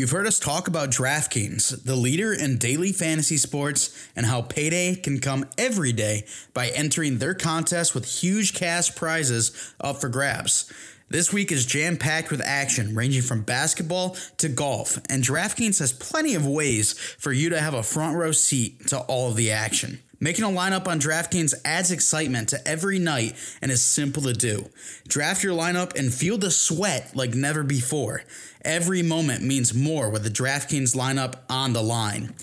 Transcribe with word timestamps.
You've 0.00 0.12
heard 0.12 0.26
us 0.26 0.38
talk 0.38 0.66
about 0.66 0.88
DraftKings, 0.88 1.84
the 1.84 1.94
leader 1.94 2.32
in 2.32 2.56
daily 2.56 2.90
fantasy 2.90 3.36
sports, 3.36 4.08
and 4.16 4.24
how 4.24 4.40
payday 4.40 4.94
can 4.94 5.20
come 5.20 5.44
every 5.58 5.92
day 5.92 6.24
by 6.54 6.68
entering 6.68 7.18
their 7.18 7.34
contest 7.34 7.94
with 7.94 8.06
huge 8.06 8.54
cash 8.54 8.96
prizes 8.96 9.74
up 9.78 10.00
for 10.00 10.08
grabs. 10.08 10.72
This 11.10 11.34
week 11.34 11.52
is 11.52 11.66
jam 11.66 11.98
packed 11.98 12.30
with 12.30 12.40
action 12.40 12.94
ranging 12.94 13.20
from 13.20 13.42
basketball 13.42 14.16
to 14.38 14.48
golf, 14.48 14.96
and 15.10 15.22
DraftKings 15.22 15.80
has 15.80 15.92
plenty 15.92 16.34
of 16.34 16.46
ways 16.46 16.94
for 17.18 17.30
you 17.30 17.50
to 17.50 17.60
have 17.60 17.74
a 17.74 17.82
front 17.82 18.16
row 18.16 18.32
seat 18.32 18.86
to 18.86 19.00
all 19.00 19.28
of 19.28 19.36
the 19.36 19.50
action. 19.50 20.00
Making 20.22 20.44
a 20.44 20.48
lineup 20.48 20.86
on 20.86 21.00
DraftKings 21.00 21.54
adds 21.64 21.90
excitement 21.90 22.50
to 22.50 22.68
every 22.68 22.98
night 22.98 23.34
and 23.62 23.70
is 23.70 23.80
simple 23.80 24.22
to 24.24 24.34
do. 24.34 24.68
Draft 25.08 25.42
your 25.42 25.56
lineup 25.56 25.98
and 25.98 26.12
feel 26.12 26.36
the 26.36 26.50
sweat 26.50 27.16
like 27.16 27.34
never 27.34 27.62
before. 27.62 28.22
Every 28.62 29.02
moment 29.02 29.42
means 29.42 29.72
more 29.72 30.10
with 30.10 30.22
the 30.22 30.28
DraftKings 30.28 30.94
lineup 30.94 31.36
on 31.48 31.72
the 31.72 31.82
line. 31.82 32.34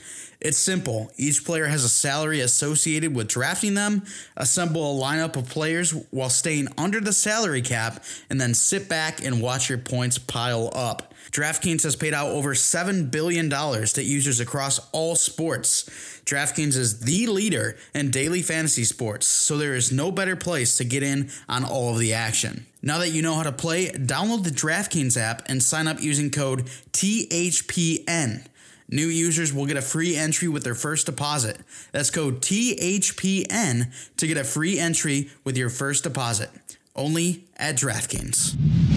It's 0.41 0.57
simple. 0.57 1.11
Each 1.17 1.45
player 1.45 1.65
has 1.65 1.83
a 1.83 1.89
salary 1.89 2.41
associated 2.41 3.15
with 3.15 3.27
drafting 3.27 3.75
them. 3.75 4.05
Assemble 4.35 4.97
a 4.97 5.03
lineup 5.03 5.35
of 5.35 5.47
players 5.47 5.91
while 6.09 6.29
staying 6.29 6.69
under 6.79 6.99
the 6.99 7.13
salary 7.13 7.61
cap, 7.61 8.03
and 8.29 8.41
then 8.41 8.53
sit 8.53 8.89
back 8.89 9.23
and 9.23 9.41
watch 9.41 9.69
your 9.69 9.79
points 9.79 10.17
pile 10.17 10.71
up. 10.73 11.13
DraftKings 11.31 11.83
has 11.83 11.95
paid 11.95 12.13
out 12.13 12.29
over 12.29 12.53
$7 12.53 13.11
billion 13.11 13.49
to 13.49 14.03
users 14.03 14.39
across 14.39 14.79
all 14.91 15.15
sports. 15.15 15.83
DraftKings 16.25 16.75
is 16.75 17.01
the 17.01 17.27
leader 17.27 17.77
in 17.93 18.11
daily 18.11 18.41
fantasy 18.41 18.83
sports, 18.83 19.27
so 19.27 19.57
there 19.57 19.75
is 19.75 19.91
no 19.91 20.11
better 20.11 20.35
place 20.35 20.77
to 20.77 20.83
get 20.83 21.03
in 21.03 21.29
on 21.47 21.63
all 21.63 21.93
of 21.93 21.99
the 21.99 22.13
action. 22.13 22.65
Now 22.81 22.99
that 22.99 23.09
you 23.09 23.21
know 23.21 23.35
how 23.35 23.43
to 23.43 23.51
play, 23.51 23.87
download 23.87 24.43
the 24.43 24.49
DraftKings 24.49 25.17
app 25.17 25.43
and 25.47 25.61
sign 25.61 25.87
up 25.87 26.01
using 26.01 26.29
code 26.29 26.65
THPN. 26.91 28.45
New 28.89 29.07
users 29.07 29.53
will 29.53 29.65
get 29.65 29.75
a 29.75 29.81
free 29.81 30.15
entry 30.15 30.47
with 30.47 30.63
their 30.63 30.75
first 30.75 31.05
deposit. 31.05 31.57
That's 31.91 32.09
code 32.09 32.41
THPN 32.41 33.91
to 34.17 34.27
get 34.27 34.37
a 34.37 34.45
free 34.45 34.79
entry 34.79 35.29
with 35.43 35.57
your 35.57 35.69
first 35.69 36.03
deposit. 36.03 36.49
Only 36.95 37.43
at 37.57 37.75
DraftKings. 37.75 38.96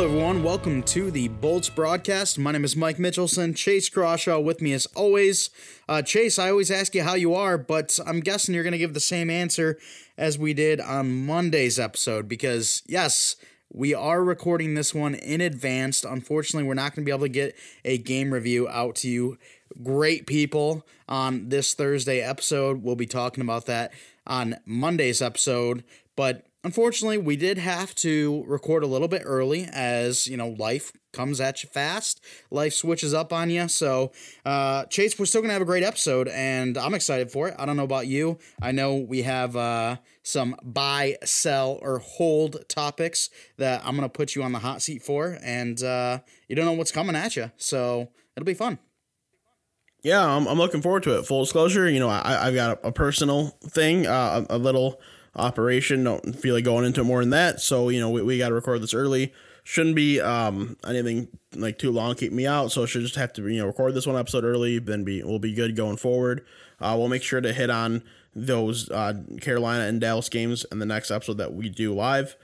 Hello, 0.00 0.12
everyone. 0.12 0.42
Welcome 0.42 0.82
to 0.84 1.10
the 1.10 1.28
Bolts 1.28 1.68
broadcast. 1.68 2.38
My 2.38 2.52
name 2.52 2.64
is 2.64 2.74
Mike 2.74 2.96
Mitchelson. 2.96 3.54
Chase 3.54 3.90
Crawshaw 3.90 4.40
with 4.40 4.62
me 4.62 4.72
as 4.72 4.86
always. 4.96 5.50
Uh, 5.90 6.00
Chase, 6.00 6.38
I 6.38 6.48
always 6.48 6.70
ask 6.70 6.94
you 6.94 7.02
how 7.02 7.12
you 7.12 7.34
are, 7.34 7.58
but 7.58 7.98
I'm 8.06 8.20
guessing 8.20 8.54
you're 8.54 8.64
going 8.64 8.72
to 8.72 8.78
give 8.78 8.94
the 8.94 8.98
same 8.98 9.28
answer 9.28 9.78
as 10.16 10.38
we 10.38 10.54
did 10.54 10.80
on 10.80 11.26
Monday's 11.26 11.78
episode 11.78 12.30
because, 12.30 12.82
yes, 12.86 13.36
we 13.70 13.92
are 13.92 14.24
recording 14.24 14.72
this 14.72 14.94
one 14.94 15.14
in 15.14 15.42
advance. 15.42 16.02
Unfortunately, 16.02 16.66
we're 16.66 16.72
not 16.72 16.94
going 16.94 17.04
to 17.04 17.06
be 17.06 17.14
able 17.14 17.26
to 17.26 17.28
get 17.28 17.54
a 17.84 17.98
game 17.98 18.32
review 18.32 18.66
out 18.70 18.94
to 18.96 19.08
you. 19.10 19.36
Great 19.82 20.26
people 20.26 20.86
on 21.10 21.50
this 21.50 21.74
Thursday 21.74 22.22
episode. 22.22 22.82
We'll 22.82 22.96
be 22.96 23.04
talking 23.04 23.42
about 23.42 23.66
that 23.66 23.92
on 24.26 24.56
Monday's 24.64 25.20
episode, 25.20 25.84
but 26.16 26.46
unfortunately, 26.64 27.18
we 27.18 27.36
did 27.36 27.58
have 27.58 27.94
to 27.96 28.44
record 28.46 28.82
a 28.82 28.86
little 28.86 29.08
bit 29.08 29.22
early 29.24 29.68
as, 29.72 30.26
you 30.26 30.36
know, 30.36 30.48
life 30.58 30.92
comes 31.12 31.40
at 31.40 31.62
you 31.62 31.68
fast. 31.68 32.24
Life 32.50 32.72
switches 32.74 33.12
up 33.12 33.32
on 33.32 33.50
you. 33.50 33.68
So, 33.68 34.12
uh, 34.44 34.84
Chase, 34.86 35.18
we're 35.18 35.26
still 35.26 35.40
going 35.40 35.48
to 35.48 35.54
have 35.54 35.62
a 35.62 35.66
great 35.66 35.82
episode, 35.82 36.28
and 36.28 36.78
I'm 36.78 36.94
excited 36.94 37.30
for 37.30 37.48
it. 37.48 37.54
I 37.58 37.66
don't 37.66 37.76
know 37.76 37.84
about 37.84 38.06
you. 38.06 38.38
I 38.62 38.72
know 38.72 38.96
we 38.96 39.22
have 39.22 39.56
uh, 39.56 39.96
some 40.22 40.56
buy, 40.62 41.16
sell, 41.24 41.78
or 41.82 41.98
hold 41.98 42.68
topics 42.68 43.30
that 43.56 43.82
I'm 43.84 43.96
going 43.96 44.08
to 44.08 44.12
put 44.12 44.34
you 44.36 44.42
on 44.42 44.52
the 44.52 44.60
hot 44.60 44.82
seat 44.82 45.02
for, 45.02 45.38
and 45.42 45.82
uh, 45.82 46.20
you 46.48 46.56
don't 46.56 46.66
know 46.66 46.72
what's 46.72 46.92
coming 46.92 47.16
at 47.16 47.36
you. 47.36 47.50
So, 47.56 48.10
it'll 48.36 48.46
be 48.46 48.54
fun. 48.54 48.78
Yeah, 50.02 50.24
I'm, 50.24 50.46
I'm 50.46 50.56
looking 50.56 50.80
forward 50.80 51.02
to 51.02 51.18
it. 51.18 51.26
Full 51.26 51.44
disclosure, 51.44 51.90
you 51.90 52.00
know, 52.00 52.08
I, 52.08 52.46
I've 52.46 52.54
got 52.54 52.82
a, 52.82 52.88
a 52.88 52.92
personal 52.92 53.48
thing, 53.64 54.06
uh, 54.06 54.46
a, 54.48 54.56
a 54.56 54.58
little 54.58 54.98
operation. 55.40 56.04
Don't 56.04 56.34
feel 56.36 56.54
like 56.54 56.64
going 56.64 56.84
into 56.84 57.02
more 57.04 57.20
than 57.20 57.30
that. 57.30 57.60
So, 57.60 57.88
you 57.88 58.00
know, 58.00 58.10
we, 58.10 58.22
we 58.22 58.38
got 58.38 58.48
to 58.48 58.54
record 58.54 58.82
this 58.82 58.94
early. 58.94 59.32
Shouldn't 59.62 59.96
be 59.96 60.20
um 60.20 60.76
anything 60.86 61.28
like 61.54 61.78
too 61.78 61.90
long, 61.90 62.14
keep 62.14 62.32
me 62.32 62.46
out. 62.46 62.72
So 62.72 62.86
should 62.86 63.02
just 63.02 63.16
have 63.16 63.32
to, 63.34 63.46
you 63.48 63.58
know, 63.58 63.66
record 63.66 63.94
this 63.94 64.06
one 64.06 64.16
episode 64.16 64.44
early, 64.44 64.78
then 64.78 65.04
be 65.04 65.22
we'll 65.22 65.38
be 65.38 65.54
good 65.54 65.76
going 65.76 65.96
forward. 65.96 66.44
Uh, 66.80 66.94
we'll 66.98 67.08
make 67.08 67.22
sure 67.22 67.40
to 67.40 67.52
hit 67.52 67.70
on 67.70 68.02
those 68.34 68.90
uh, 68.90 69.14
Carolina 69.40 69.84
and 69.84 70.00
Dallas 70.00 70.28
games 70.28 70.64
in 70.72 70.78
the 70.78 70.86
next 70.86 71.10
episode 71.10 71.38
that 71.38 71.52
we 71.52 71.68
do 71.68 71.94
live 71.94 72.36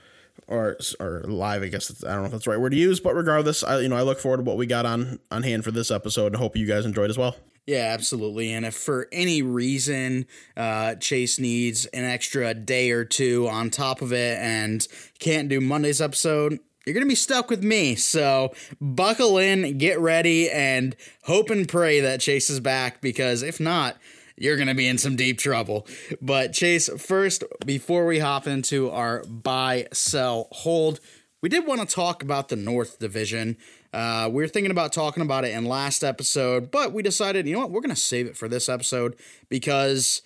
or 0.46 0.76
or 1.00 1.22
live. 1.26 1.62
I 1.62 1.68
guess 1.68 2.04
I 2.04 2.12
don't 2.12 2.20
know 2.20 2.26
if 2.26 2.32
that's 2.32 2.44
the 2.44 2.50
right 2.50 2.60
word 2.60 2.70
to 2.70 2.76
use, 2.76 3.00
but 3.00 3.14
regardless, 3.14 3.64
I 3.64 3.80
you 3.80 3.88
know 3.88 3.96
I 3.96 4.02
look 4.02 4.18
forward 4.18 4.38
to 4.38 4.42
what 4.42 4.56
we 4.56 4.66
got 4.66 4.86
on 4.86 5.18
on 5.30 5.42
hand 5.42 5.64
for 5.64 5.70
this 5.70 5.90
episode, 5.90 6.28
and 6.28 6.36
hope 6.36 6.56
you 6.56 6.66
guys 6.66 6.84
enjoyed 6.84 7.10
as 7.10 7.18
well. 7.18 7.36
Yeah, 7.66 7.90
absolutely. 7.92 8.52
And 8.52 8.64
if 8.64 8.74
for 8.74 9.08
any 9.10 9.42
reason 9.42 10.26
uh, 10.56 10.94
Chase 10.96 11.40
needs 11.40 11.86
an 11.86 12.04
extra 12.04 12.54
day 12.54 12.92
or 12.92 13.04
two 13.04 13.48
on 13.48 13.70
top 13.70 14.02
of 14.02 14.12
it 14.12 14.38
and 14.38 14.86
can't 15.18 15.48
do 15.48 15.60
Monday's 15.60 16.00
episode, 16.00 16.60
you're 16.86 16.94
going 16.94 17.04
to 17.04 17.08
be 17.08 17.16
stuck 17.16 17.50
with 17.50 17.64
me. 17.64 17.96
So 17.96 18.54
buckle 18.80 19.38
in, 19.38 19.78
get 19.78 19.98
ready, 19.98 20.48
and 20.48 20.94
hope 21.24 21.50
and 21.50 21.68
pray 21.68 21.98
that 22.00 22.20
Chase 22.20 22.48
is 22.48 22.60
back 22.60 23.00
because 23.00 23.42
if 23.42 23.58
not, 23.58 23.96
you're 24.36 24.56
going 24.56 24.68
to 24.68 24.74
be 24.74 24.86
in 24.86 24.98
some 24.98 25.16
deep 25.16 25.38
trouble. 25.38 25.88
But 26.22 26.52
Chase, 26.52 26.88
first, 26.98 27.42
before 27.64 28.06
we 28.06 28.20
hop 28.20 28.46
into 28.46 28.90
our 28.90 29.24
buy, 29.24 29.88
sell, 29.92 30.46
hold, 30.52 31.00
we 31.42 31.48
did 31.48 31.66
want 31.66 31.80
to 31.80 31.92
talk 31.92 32.22
about 32.22 32.48
the 32.48 32.56
North 32.56 33.00
Division. 33.00 33.56
Uh, 33.96 34.28
we 34.28 34.42
were 34.42 34.48
thinking 34.48 34.70
about 34.70 34.92
talking 34.92 35.22
about 35.22 35.46
it 35.46 35.54
in 35.54 35.64
last 35.64 36.04
episode, 36.04 36.70
but 36.70 36.92
we 36.92 37.02
decided, 37.02 37.46
you 37.46 37.54
know 37.54 37.60
what, 37.60 37.70
we're 37.70 37.80
going 37.80 37.88
to 37.88 37.96
save 37.96 38.26
it 38.26 38.36
for 38.36 38.46
this 38.46 38.68
episode 38.68 39.16
because 39.48 40.20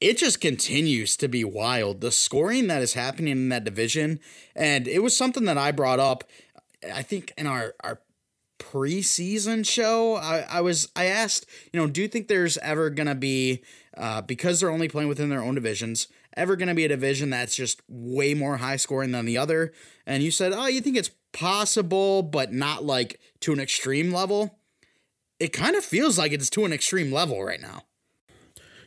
it 0.00 0.16
just 0.16 0.40
continues 0.40 1.14
to 1.18 1.28
be 1.28 1.44
wild. 1.44 2.00
The 2.00 2.10
scoring 2.10 2.68
that 2.68 2.80
is 2.80 2.94
happening 2.94 3.32
in 3.32 3.50
that 3.50 3.64
division, 3.64 4.18
and 4.54 4.88
it 4.88 5.02
was 5.02 5.14
something 5.14 5.44
that 5.44 5.58
I 5.58 5.72
brought 5.72 6.00
up, 6.00 6.24
I 6.90 7.02
think, 7.02 7.34
in 7.36 7.46
our, 7.46 7.74
our 7.84 8.00
preseason 8.58 9.66
show. 9.66 10.14
I, 10.14 10.46
I 10.48 10.60
was 10.62 10.88
I 10.96 11.04
asked, 11.04 11.44
you 11.74 11.78
know, 11.78 11.86
do 11.86 12.00
you 12.00 12.08
think 12.08 12.28
there's 12.28 12.56
ever 12.58 12.88
gonna 12.88 13.14
be 13.14 13.62
uh, 13.94 14.22
because 14.22 14.60
they're 14.60 14.70
only 14.70 14.88
playing 14.88 15.10
within 15.10 15.28
their 15.28 15.42
own 15.42 15.54
divisions, 15.54 16.08
ever 16.34 16.56
gonna 16.56 16.74
be 16.74 16.86
a 16.86 16.88
division 16.88 17.28
that's 17.28 17.56
just 17.56 17.82
way 17.88 18.32
more 18.32 18.56
high 18.56 18.76
scoring 18.76 19.12
than 19.12 19.26
the 19.26 19.36
other? 19.36 19.74
And 20.06 20.22
you 20.22 20.30
said, 20.30 20.54
oh, 20.54 20.66
you 20.66 20.80
think 20.80 20.96
it's 20.96 21.10
possible, 21.36 22.22
but 22.22 22.52
not 22.52 22.82
like 22.82 23.20
to 23.40 23.52
an 23.52 23.60
extreme 23.60 24.10
level. 24.10 24.58
It 25.38 25.52
kind 25.52 25.76
of 25.76 25.84
feels 25.84 26.16
like 26.18 26.32
it's 26.32 26.48
to 26.50 26.64
an 26.64 26.72
extreme 26.72 27.12
level 27.12 27.44
right 27.44 27.60
now. 27.60 27.82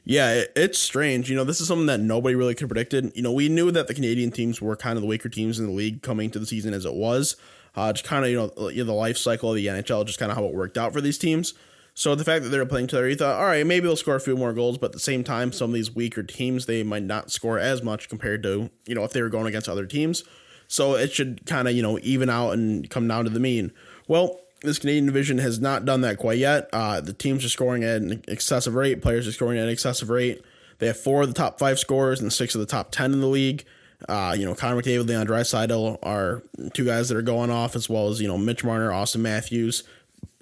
Yeah, 0.03 0.33
it, 0.33 0.51
it's 0.55 0.79
strange. 0.79 1.29
You 1.29 1.35
know, 1.35 1.43
this 1.43 1.61
is 1.61 1.67
something 1.67 1.85
that 1.85 1.99
nobody 1.99 2.33
really 2.33 2.55
could 2.55 2.61
have 2.61 2.69
predicted. 2.69 3.11
You 3.15 3.21
know, 3.21 3.31
we 3.31 3.49
knew 3.49 3.69
that 3.69 3.87
the 3.87 3.93
Canadian 3.93 4.31
teams 4.31 4.59
were 4.59 4.75
kind 4.75 4.97
of 4.97 5.03
the 5.03 5.07
weaker 5.07 5.29
teams 5.29 5.59
in 5.59 5.67
the 5.67 5.71
league 5.71 6.01
coming 6.01 6.31
to 6.31 6.39
the 6.39 6.47
season 6.47 6.73
as 6.73 6.85
it 6.85 6.95
was. 6.95 7.35
Uh, 7.75 7.93
just 7.93 8.05
kind 8.05 8.25
of, 8.25 8.31
you 8.31 8.37
know, 8.37 8.47
the 8.83 8.93
life 8.93 9.17
cycle 9.17 9.51
of 9.51 9.55
the 9.55 9.67
NHL, 9.67 10.03
just 10.07 10.17
kind 10.17 10.31
of 10.31 10.37
how 10.37 10.45
it 10.45 10.55
worked 10.55 10.77
out 10.79 10.91
for 10.91 11.01
these 11.01 11.19
teams. 11.19 11.53
So 11.93 12.15
the 12.15 12.23
fact 12.23 12.43
that 12.43 12.49
they're 12.49 12.65
playing 12.65 12.87
together, 12.87 13.07
you 13.07 13.15
thought, 13.15 13.39
all 13.39 13.45
right, 13.45 13.65
maybe 13.67 13.85
they'll 13.85 13.95
score 13.95 14.15
a 14.15 14.19
few 14.19 14.35
more 14.35 14.53
goals, 14.53 14.79
but 14.79 14.87
at 14.87 14.93
the 14.93 14.99
same 14.99 15.23
time, 15.23 15.51
some 15.51 15.69
of 15.69 15.75
these 15.75 15.93
weaker 15.93 16.23
teams, 16.23 16.65
they 16.65 16.81
might 16.81 17.03
not 17.03 17.29
score 17.29 17.59
as 17.59 17.83
much 17.83 18.09
compared 18.09 18.41
to, 18.43 18.71
you 18.87 18.95
know, 18.95 19.03
if 19.03 19.13
they 19.13 19.21
were 19.21 19.29
going 19.29 19.45
against 19.45 19.69
other 19.69 19.85
teams. 19.85 20.23
So 20.69 20.93
it 20.93 21.11
should 21.11 21.45
kind 21.47 21.67
of, 21.67 21.73
you 21.73 21.81
know, 21.81 21.99
even 22.03 22.29
out 22.29 22.51
and 22.51 22.87
come 22.89 23.07
down 23.07 23.25
to 23.25 23.31
the 23.31 23.39
mean. 23.39 23.71
Well, 24.07 24.39
this 24.61 24.77
Canadian 24.77 25.07
division 25.07 25.39
has 25.39 25.59
not 25.59 25.83
done 25.83 26.01
that 26.01 26.17
quite 26.17 26.37
yet. 26.37 26.69
Uh, 26.71 27.01
the 27.01 27.11
teams 27.11 27.43
are 27.43 27.49
scoring 27.49 27.83
at 27.83 28.01
an 28.01 28.23
excessive 28.27 28.75
rate. 28.75 29.01
Players 29.01 29.27
are 29.27 29.31
scoring 29.31 29.57
at 29.57 29.63
an 29.63 29.69
excessive 29.69 30.09
rate. 30.09 30.43
They 30.77 30.87
have 30.87 30.97
four 30.97 31.23
of 31.23 31.27
the 31.27 31.33
top 31.33 31.57
five 31.57 31.79
scorers 31.79 32.21
and 32.21 32.31
six 32.31 32.53
of 32.53 32.61
the 32.61 32.67
top 32.67 32.91
ten 32.91 33.13
in 33.13 33.19
the 33.19 33.27
league. 33.27 33.65
Uh, 34.07 34.35
you 34.37 34.45
know, 34.45 34.55
Connor 34.55 34.81
McDavid, 34.81 35.07
Leon 35.07 35.27
Draisaitl 35.27 35.99
are 36.03 36.43
two 36.73 36.85
guys 36.85 37.09
that 37.09 37.17
are 37.17 37.23
going 37.23 37.49
off, 37.49 37.75
as 37.75 37.89
well 37.89 38.09
as 38.09 38.21
you 38.21 38.27
know 38.27 38.37
Mitch 38.37 38.63
Marner, 38.63 38.91
Auston 38.91 39.21
Matthews. 39.21 39.83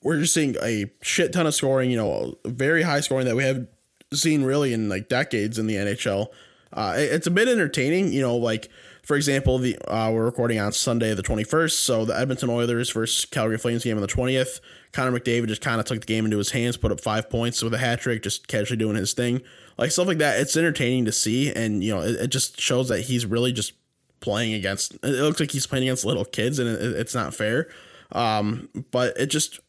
We're 0.04 0.20
just 0.20 0.34
seeing 0.34 0.56
a 0.62 0.86
shit 1.02 1.34
ton 1.34 1.48
of 1.48 1.56
scoring. 1.56 1.90
You 1.90 1.98
know, 1.98 2.38
very 2.46 2.84
high 2.84 3.00
scoring 3.00 3.26
that 3.26 3.36
we 3.36 3.44
have 3.46 3.66
seen 4.14 4.44
really 4.44 4.74
in 4.74 4.90
like 4.90 5.10
decades 5.10 5.58
in 5.58 5.68
the 5.68 5.76
NHL. 5.76 6.28
Uh, 6.74 6.96
it's 6.98 7.28
a 7.28 7.32
bit 7.32 7.48
entertaining. 7.48 8.12
You 8.12 8.22
know, 8.22 8.36
like 8.36 8.70
for 9.08 9.16
example, 9.16 9.58
the 9.58 9.78
uh, 9.90 10.12
we're 10.12 10.26
recording 10.26 10.60
on 10.60 10.74
Sunday 10.74 11.14
the 11.14 11.24
21st, 11.24 11.72
so 11.72 12.04
the 12.04 12.20
Edmonton 12.20 12.50
Oilers 12.50 12.92
versus 12.92 13.24
Calgary 13.24 13.58
Flames 13.58 13.86
game 13.86 13.96
on 13.96 14.02
the 14.02 14.08
20th. 14.08 14.60
Connor 14.92 15.18
McDavid 15.18 15.48
just 15.48 15.62
kind 15.62 15.80
of 15.80 15.86
took 15.86 16.02
the 16.02 16.06
game 16.06 16.26
into 16.26 16.38
his 16.38 16.52
hands, 16.52 16.76
put 16.76 16.92
up 16.92 17.00
five 17.00 17.30
points 17.30 17.64
with 17.64 17.74
a 17.74 17.78
hat 17.78 18.02
trick, 18.02 18.22
just 18.22 18.50
casually 18.50 18.76
doing 18.76 18.98
his 18.98 19.14
thing, 19.14 19.42
like 19.78 19.92
stuff 19.92 20.08
like 20.08 20.18
that. 20.18 20.42
It's 20.42 20.58
entertaining 20.58 21.06
to 21.06 21.14
see, 21.14 21.54
and 21.54 21.82
you 21.82 21.96
know, 21.96 22.02
it, 22.02 22.18
it 22.18 22.28
just 22.28 22.60
shows 22.60 22.90
that 22.90 23.00
he's 23.00 23.26
really 23.26 23.54
just 23.54 23.72
playing 24.20 24.54
against. 24.54 24.96
It 24.96 25.22
looks 25.22 25.40
like 25.40 25.52
he's 25.52 25.66
playing 25.66 25.86
against 25.86 26.04
little 26.04 26.26
kids, 26.26 26.60
and 26.60 26.68
it, 26.68 26.82
it's 26.98 27.16
not 27.16 27.34
fair. 27.34 27.70
Um, 28.12 28.68
but 28.92 29.16
it 29.18 29.28
just, 29.28 29.62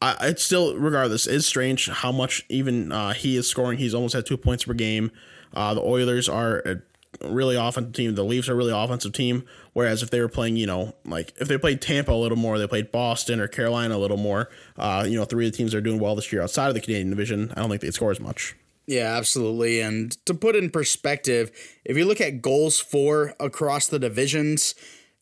I, 0.00 0.16
it's 0.28 0.44
still 0.44 0.76
regardless. 0.76 1.26
It's 1.26 1.44
strange 1.44 1.88
how 1.88 2.12
much 2.12 2.46
even 2.48 2.92
uh, 2.92 3.14
he 3.14 3.36
is 3.36 3.48
scoring. 3.50 3.78
He's 3.78 3.94
almost 3.94 4.14
at 4.14 4.26
two 4.26 4.36
points 4.36 4.62
per 4.62 4.74
game. 4.74 5.10
Uh, 5.52 5.74
the 5.74 5.82
Oilers 5.82 6.28
are 6.28 6.58
a 6.58 6.76
really 7.24 7.56
offensive 7.56 7.92
team. 7.92 8.14
The 8.14 8.24
Leafs 8.24 8.48
are 8.48 8.54
really 8.56 8.72
offensive 8.72 9.12
team. 9.12 9.44
Whereas 9.72 10.02
if 10.02 10.10
they 10.10 10.20
were 10.20 10.28
playing, 10.28 10.56
you 10.56 10.66
know, 10.66 10.94
like 11.04 11.32
if 11.40 11.48
they 11.48 11.58
played 11.58 11.80
Tampa 11.80 12.12
a 12.12 12.14
little 12.14 12.38
more, 12.38 12.58
they 12.58 12.66
played 12.66 12.90
Boston 12.92 13.40
or 13.40 13.48
Carolina 13.48 13.96
a 13.96 13.98
little 13.98 14.16
more. 14.16 14.48
Uh, 14.76 15.04
you 15.08 15.16
know, 15.16 15.24
three 15.24 15.46
of 15.46 15.52
the 15.52 15.56
teams 15.56 15.74
are 15.74 15.80
doing 15.80 16.00
well 16.00 16.14
this 16.14 16.32
year 16.32 16.42
outside 16.42 16.68
of 16.68 16.74
the 16.74 16.80
Canadian 16.80 17.10
division. 17.10 17.52
I 17.52 17.60
don't 17.60 17.70
think 17.70 17.82
they'd 17.82 17.94
score 17.94 18.10
as 18.10 18.20
much. 18.20 18.56
Yeah, 18.86 19.16
absolutely. 19.16 19.80
And 19.80 20.12
to 20.26 20.34
put 20.34 20.56
in 20.56 20.70
perspective, 20.70 21.52
if 21.84 21.96
you 21.96 22.04
look 22.04 22.20
at 22.20 22.42
goals 22.42 22.80
for 22.80 23.34
across 23.38 23.86
the 23.86 24.00
divisions, 24.00 24.74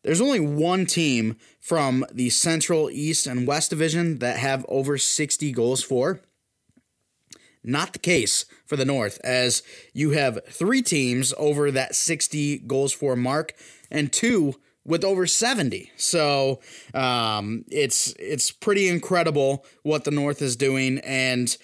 there's 0.03 0.23
only 0.23 0.41
one 0.41 0.87
team 0.87 1.37
from 1.61 2.07
the 2.11 2.31
Central, 2.31 2.89
East, 2.89 3.27
and 3.27 3.47
West 3.47 3.71
division 3.71 4.21
that 4.21 4.39
have 4.39 4.65
over 4.69 4.97
60 4.97 5.53
goals 5.53 5.83
for. 5.83 6.21
Not 7.63 7.93
the 7.93 7.99
case 7.99 8.45
for 8.67 8.77
the 8.77 8.85
North, 8.85 9.19
as 9.25 9.63
you 9.93 10.11
have 10.11 10.41
three 10.49 10.83
teams 10.83 11.35
over 11.37 11.71
that 11.71 11.95
60 11.95 12.59
goals 12.61 12.93
for 12.93 13.17
mark 13.17 13.55
and 13.91 14.13
two 14.13 14.55
with 14.89 15.05
over 15.05 15.27
70. 15.27 15.93
So 15.97 16.61
um, 16.95 17.65
it's 17.71 18.15
it's 18.19 18.51
pretty 18.51 18.89
incredible 18.89 19.65
what 19.83 20.05
the 20.05 20.11
North 20.11 20.41
is 20.41 20.57
doing, 20.57 20.99
and 21.01 21.55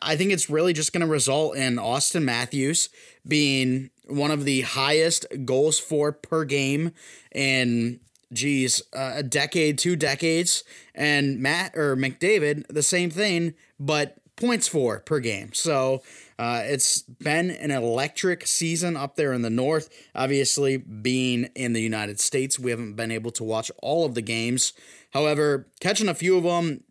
I 0.00 0.16
think 0.16 0.32
it's 0.32 0.48
really 0.48 0.72
just 0.72 0.92
going 0.92 1.02
to 1.02 1.06
result 1.06 1.56
in 1.56 1.76
Auston 1.76 2.22
Matthews 2.22 2.88
being 3.28 3.90
one 4.06 4.30
of 4.30 4.44
the 4.44 4.62
highest 4.62 5.26
goals 5.44 5.78
for 5.78 6.10
per 6.10 6.44
game 6.44 6.92
in 7.32 8.00
geez 8.32 8.82
uh, 8.96 9.12
a 9.16 9.22
decade, 9.22 9.76
two 9.76 9.96
decades, 9.96 10.64
and 10.94 11.38
Matt 11.38 11.76
or 11.76 11.96
McDavid 11.96 12.66
the 12.68 12.82
same 12.82 13.10
thing, 13.10 13.54
but 13.78 14.16
points 14.40 14.66
for 14.66 15.00
per 15.00 15.20
game. 15.20 15.52
So 15.52 16.02
uh, 16.38 16.62
it's 16.64 17.02
been 17.02 17.50
an 17.50 17.70
electric 17.70 18.46
season 18.46 18.96
up 18.96 19.16
there 19.16 19.32
in 19.32 19.42
the 19.42 19.50
north. 19.50 19.88
Obviously, 20.14 20.78
being 20.78 21.44
in 21.54 21.74
the 21.74 21.82
United 21.82 22.18
States, 22.18 22.58
we 22.58 22.70
haven't 22.70 22.94
been 22.94 23.10
able 23.10 23.30
to 23.32 23.44
watch 23.44 23.70
all 23.82 24.04
of 24.04 24.14
the 24.14 24.22
games. 24.22 24.72
However, 25.10 25.68
catching 25.80 26.08
a 26.08 26.14
few 26.14 26.36
of 26.36 26.44
them, 26.44 26.82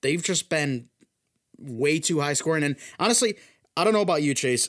they've 0.00 0.22
just 0.22 0.48
been 0.48 0.88
way 1.58 1.98
too 2.00 2.20
high 2.20 2.32
scoring. 2.32 2.64
And 2.64 2.76
honestly, 2.98 3.36
I 3.76 3.84
don't 3.84 3.92
know 3.92 4.00
about 4.00 4.22
you, 4.22 4.34
Chase. 4.34 4.68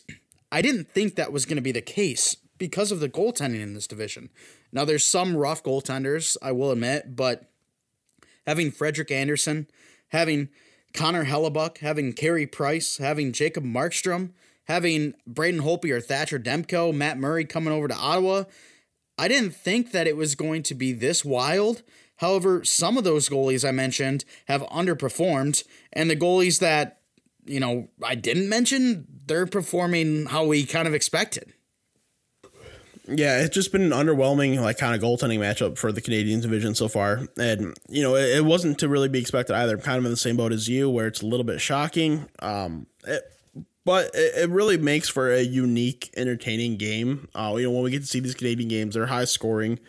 I 0.51 0.62
didn't 0.62 0.89
think 0.89 1.16
that 1.16 1.31
was 1.31 1.45
going 1.45 1.57
to 1.57 1.62
be 1.62 1.71
the 1.71 1.81
case 1.81 2.36
because 2.57 2.92
of 2.92 3.00
the 3.00 3.10
goaltending 3.10 3.62
in 3.62 3.74
this 3.74 3.88
division. 3.88 4.30
Now, 4.71 4.86
there's 4.86 5.06
some 5.06 5.36
rough 5.36 5.63
goaltenders, 5.63 6.36
I 6.42 6.51
will 6.51 6.71
admit, 6.71 7.16
but 7.16 7.50
having 8.45 8.71
Frederik 8.71 9.12
Andersen, 9.12 9.68
having 10.10 10.50
Connor 10.94 11.25
Hellebuyck, 11.25 11.80
having 11.80 12.13
Carey 12.13 12.45
Price, 12.45 12.97
having 12.97 13.31
Jacob 13.31 13.63
Markstrom, 13.63 14.31
having 14.65 15.13
Braden 15.25 15.62
Holtby 15.62 15.91
or 15.91 16.01
Thatcher 16.01 16.39
Demko, 16.39 16.94
Matt 16.94 17.18
Murray 17.18 17.45
coming 17.45 17.74
over 17.74 17.88
to 17.88 17.95
Ottawa. 17.95 18.44
I 19.18 19.27
didn't 19.27 19.56
think 19.56 19.91
that 19.91 20.07
it 20.07 20.15
was 20.15 20.36
going 20.36 20.63
to 20.63 20.75
be 20.75 20.94
this 20.94 21.25
wild. 21.25 21.83
However, 22.18 22.63
some 22.63 22.97
of 22.97 23.03
those 23.03 23.30
goalies 23.30 23.68
I 23.68 23.71
mentioned 23.71 24.25
have 24.45 24.62
underperformed, 24.63 25.63
and 25.94 26.09
the 26.09 26.15
goalies 26.15 26.59
that, 26.59 27.01
you 27.45 27.59
know, 27.59 27.89
I 28.03 28.15
didn't 28.15 28.50
mention, 28.50 29.07
they're 29.25 29.45
performing 29.45 30.27
how 30.27 30.45
we 30.45 30.65
kind 30.65 30.88
of 30.88 30.94
expected. 30.94 31.53
Yeah, 33.09 33.39
it's 33.39 33.53
just 33.53 33.71
been 33.71 33.81
an 33.81 33.91
underwhelming, 33.91 34.61
like, 34.61 34.77
kind 34.77 34.95
of 34.95 35.01
goaltending 35.01 35.39
matchup 35.39 35.77
for 35.77 35.91
the 35.91 36.01
Canadian 36.01 36.41
division 36.41 36.75
so 36.75 36.88
far. 36.88 37.27
And, 37.38 37.75
you 37.88 38.03
know, 38.03 38.15
it, 38.15 38.38
it, 38.38 38.45
wasn't 38.45 38.79
to 38.79 38.89
really 38.89 39.09
be 39.09 39.19
expected 39.19 39.56
either. 39.56 39.75
I'm 39.75 39.81
kind 39.81 39.97
of 39.97 40.06
in 40.06 40.11
the 40.11 40.17
same 40.17 40.38
boat 40.38 40.53
as 40.53 40.67
you, 40.67 40.89
where 40.89 41.07
it's 41.07 41.21
a 41.21 41.25
little 41.25 41.44
bit 41.44 41.59
shocking. 41.59 42.27
Um, 42.39 42.88
it, 43.06 43.23
but 43.85 44.11
it, 44.13 44.44
it 44.44 44.50
really 44.50 44.77
makes 44.77 45.09
for 45.09 45.31
a 45.31 45.41
unique, 45.41 46.11
entertaining 46.15 46.77
game. 46.77 47.27
Uh, 47.33 47.56
you 47.57 47.63
know, 47.63 47.71
when 47.71 47.83
we 47.83 47.91
get 47.91 48.01
to 48.01 48.07
see 48.07 48.19
these 48.19 48.35
Canadian 48.35 48.69
games, 48.69 48.94
they're 48.94 49.07
high 49.07 49.25
scoring. 49.25 49.79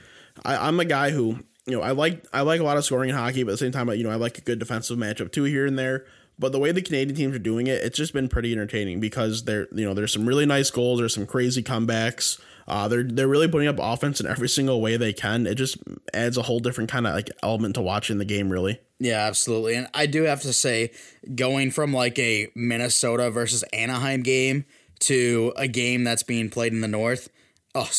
I, 0.45 0.69
I'm 0.69 0.81
a 0.81 0.85
guy 0.85 1.11
who, 1.11 1.39
you 1.67 1.77
know, 1.77 1.83
I 1.83 1.91
like 1.91 2.25
I 2.33 2.41
like 2.41 2.61
a 2.61 2.65
lot 2.65 2.77
of 2.77 2.85
scoring 2.85 3.11
in 3.11 3.17
hockey, 3.17 3.43
but 3.43 3.51
at 3.51 3.55
the 3.55 3.59
same 3.59 3.73
time, 3.73 3.91
you 3.91 4.05
know, 4.05 4.11
I 4.11 4.15
like 4.15 4.39
a 4.39 4.41
good 4.41 4.59
defensive 4.59 4.99
matchup 4.99 5.33
too 5.33 5.45
here 5.45 5.67
and 5.67 5.79
there. 5.79 6.07
But 6.39 6.53
the 6.53 6.59
way 6.59 6.73
the 6.73 6.81
Canadian 6.81 7.15
teams 7.15 7.37
are 7.37 7.39
doing 7.39 7.67
it, 7.67 7.83
it's 7.85 7.99
just 7.99 8.15
been 8.15 8.29
pretty 8.29 8.51
entertaining 8.53 8.99
because 8.99 9.45
there, 9.45 9.69
you 9.73 9.85
know, 9.85 9.93
there's 9.93 10.15
some 10.15 10.25
really 10.27 10.47
nice 10.47 10.71
goals, 10.71 10.99
there's 10.99 11.13
some 11.13 11.27
crazy 11.27 11.63
comebacks. 11.63 12.41
Uh, 12.71 12.87
they're 12.87 13.03
they're 13.03 13.27
really 13.27 13.49
putting 13.49 13.67
up 13.67 13.79
offense 13.81 14.21
in 14.21 14.29
every 14.29 14.49
single 14.49 14.81
way 14.81 14.97
they 14.97 15.13
can. 15.13 15.45
It 15.45 15.57
just 15.57 15.77
adds 16.15 16.37
a 16.37 16.43
whole 16.43 16.61
different 16.61 16.89
kind 16.89 17.05
of 17.05 17.15
like 17.15 17.29
element 17.43 17.75
to 17.75 17.83
watching 17.83 18.19
the 18.19 18.25
game, 18.25 18.49
really. 18.49 18.79
Yeah, 19.01 19.27
absolutely. 19.27 19.75
And 19.75 19.89
I 19.93 20.07
do 20.07 20.23
have 20.23 20.43
to 20.43 20.53
say, 20.53 20.93
going 21.35 21.73
from 21.73 21.93
like 21.93 22.17
a 22.21 22.49
Minnesota 22.55 23.29
versus 23.31 23.65
Anaheim 23.73 24.23
game 24.23 24.67
to 25.01 25.53
a 25.57 25.67
game 25.67 26.05
that's 26.05 26.23
being 26.23 26.49
played 26.49 26.73
in 26.73 26.81
the 26.81 26.87
North, 26.87 27.29
oh, 27.75 27.91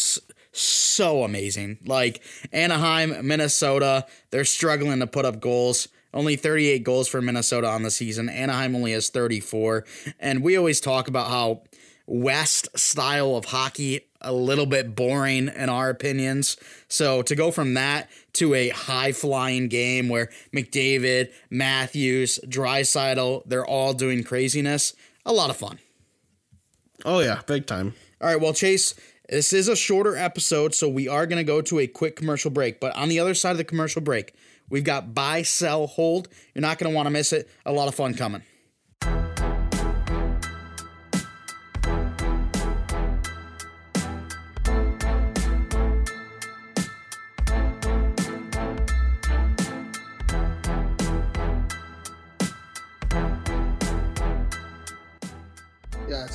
so 0.53 1.23
amazing. 1.23 1.79
Like 1.85 2.23
Anaheim, 2.53 3.27
Minnesota, 3.27 4.05
they're 4.29 4.45
struggling 4.45 4.99
to 4.99 5.07
put 5.07 5.25
up 5.25 5.41
goals. 5.41 5.89
Only 6.13 6.37
38 6.37 6.83
goals 6.83 7.09
for 7.09 7.21
Minnesota 7.21 7.67
on 7.67 7.83
the 7.83 7.91
season. 7.91 8.29
Anaheim 8.29 8.73
only 8.73 8.93
has 8.93 9.09
34. 9.09 9.85
And 10.17 10.43
we 10.43 10.55
always 10.55 10.79
talk 10.79 11.09
about 11.09 11.29
how 11.29 11.63
West 12.05 12.69
style 12.77 13.35
of 13.35 13.45
hockey 13.45 14.10
a 14.21 14.33
little 14.33 14.65
bit 14.65 14.95
boring 14.95 15.47
in 15.49 15.69
our 15.69 15.89
opinions. 15.89 16.57
So 16.87 17.21
to 17.23 17.35
go 17.35 17.51
from 17.51 17.73
that 17.75 18.09
to 18.33 18.53
a 18.53 18.69
high 18.69 19.11
flying 19.11 19.67
game 19.67 20.09
where 20.09 20.29
McDavid, 20.53 21.31
Matthews, 21.49 22.39
Draisaitl, 22.45 23.43
they're 23.45 23.65
all 23.65 23.93
doing 23.93 24.23
craziness, 24.23 24.93
a 25.25 25.33
lot 25.33 25.49
of 25.49 25.57
fun. 25.57 25.79
Oh 27.03 27.19
yeah, 27.19 27.41
big 27.45 27.65
time. 27.65 27.93
All 28.21 28.27
right, 28.27 28.39
well 28.39 28.53
Chase, 28.53 28.93
this 29.29 29.53
is 29.53 29.67
a 29.67 29.75
shorter 29.75 30.15
episode, 30.15 30.75
so 30.75 30.89
we 30.89 31.07
are 31.07 31.25
going 31.25 31.37
to 31.37 31.43
go 31.43 31.61
to 31.61 31.79
a 31.79 31.87
quick 31.87 32.15
commercial 32.15 32.51
break. 32.51 32.79
But 32.79 32.95
on 32.95 33.09
the 33.09 33.19
other 33.19 33.33
side 33.33 33.51
of 33.51 33.57
the 33.57 33.63
commercial 33.63 34.01
break, 34.01 34.35
we've 34.69 34.83
got 34.83 35.15
buy, 35.15 35.41
sell, 35.41 35.87
hold. 35.87 36.27
You're 36.53 36.61
not 36.61 36.77
going 36.77 36.91
to 36.91 36.95
want 36.95 37.05
to 37.07 37.11
miss 37.11 37.33
it. 37.33 37.49
A 37.65 37.71
lot 37.71 37.87
of 37.87 37.95
fun 37.95 38.13
coming. 38.13 38.43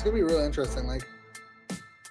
Gonna 0.03 0.15
be 0.15 0.23
really 0.23 0.45
interesting. 0.45 0.87
Like, 0.87 1.05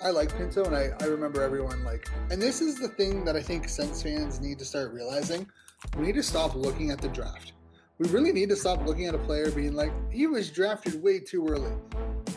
I 0.02 0.10
like 0.10 0.36
Pinto, 0.36 0.64
and 0.64 0.76
I, 0.76 0.90
I 1.00 1.06
remember 1.06 1.42
everyone 1.42 1.82
like. 1.84 2.08
And 2.30 2.42
this 2.42 2.60
is 2.60 2.78
the 2.78 2.88
thing 2.88 3.24
that 3.24 3.36
I 3.36 3.42
think 3.42 3.68
Sens 3.68 4.02
fans 4.02 4.40
need 4.40 4.58
to 4.58 4.64
start 4.64 4.92
realizing. 4.92 5.48
We 5.96 6.06
need 6.06 6.16
to 6.16 6.22
stop 6.22 6.54
looking 6.54 6.90
at 6.90 7.00
the 7.00 7.08
draft. 7.08 7.52
We 7.98 8.08
really 8.10 8.32
need 8.32 8.50
to 8.50 8.56
stop 8.56 8.84
looking 8.84 9.06
at 9.06 9.14
a 9.14 9.18
player 9.18 9.50
being 9.50 9.72
like, 9.72 9.92
he 10.12 10.26
was 10.26 10.50
drafted 10.50 11.02
way 11.02 11.20
too 11.20 11.48
early. 11.48 11.72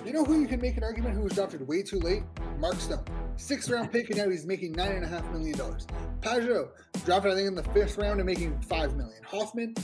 You 0.06 0.13
know 0.13 0.24
who 0.24 0.39
you 0.39 0.48
can 0.48 0.62
make 0.62 0.77
an 0.77 0.84
argument 0.84 1.15
who 1.15 1.22
was 1.22 1.34
drafted 1.34 1.68
way 1.68 1.84
too 1.84 2.00
late? 2.00 2.24
Mark 2.60 2.75
Stone. 2.75 3.03
Sixth 3.36 3.70
round 3.70 3.91
pick, 3.91 4.10
and 4.10 4.18
now 4.18 4.29
he's 4.29 4.46
making 4.46 4.72
nine 4.72 4.94
and 4.94 5.03
a 5.03 5.08
half 5.08 5.29
million 5.32 5.58
dollars. 5.58 5.86
Pageau, 6.22 6.70
drafted 7.03 7.34
I 7.34 7.36
think 7.36 7.48
in 7.48 7.56
the 7.56 7.63
fifth 7.63 7.98
round 7.98 8.20
and 8.20 8.25
making 8.25 8.58
five 8.62 8.96
million. 8.96 9.22
Hoffman, 9.24 9.75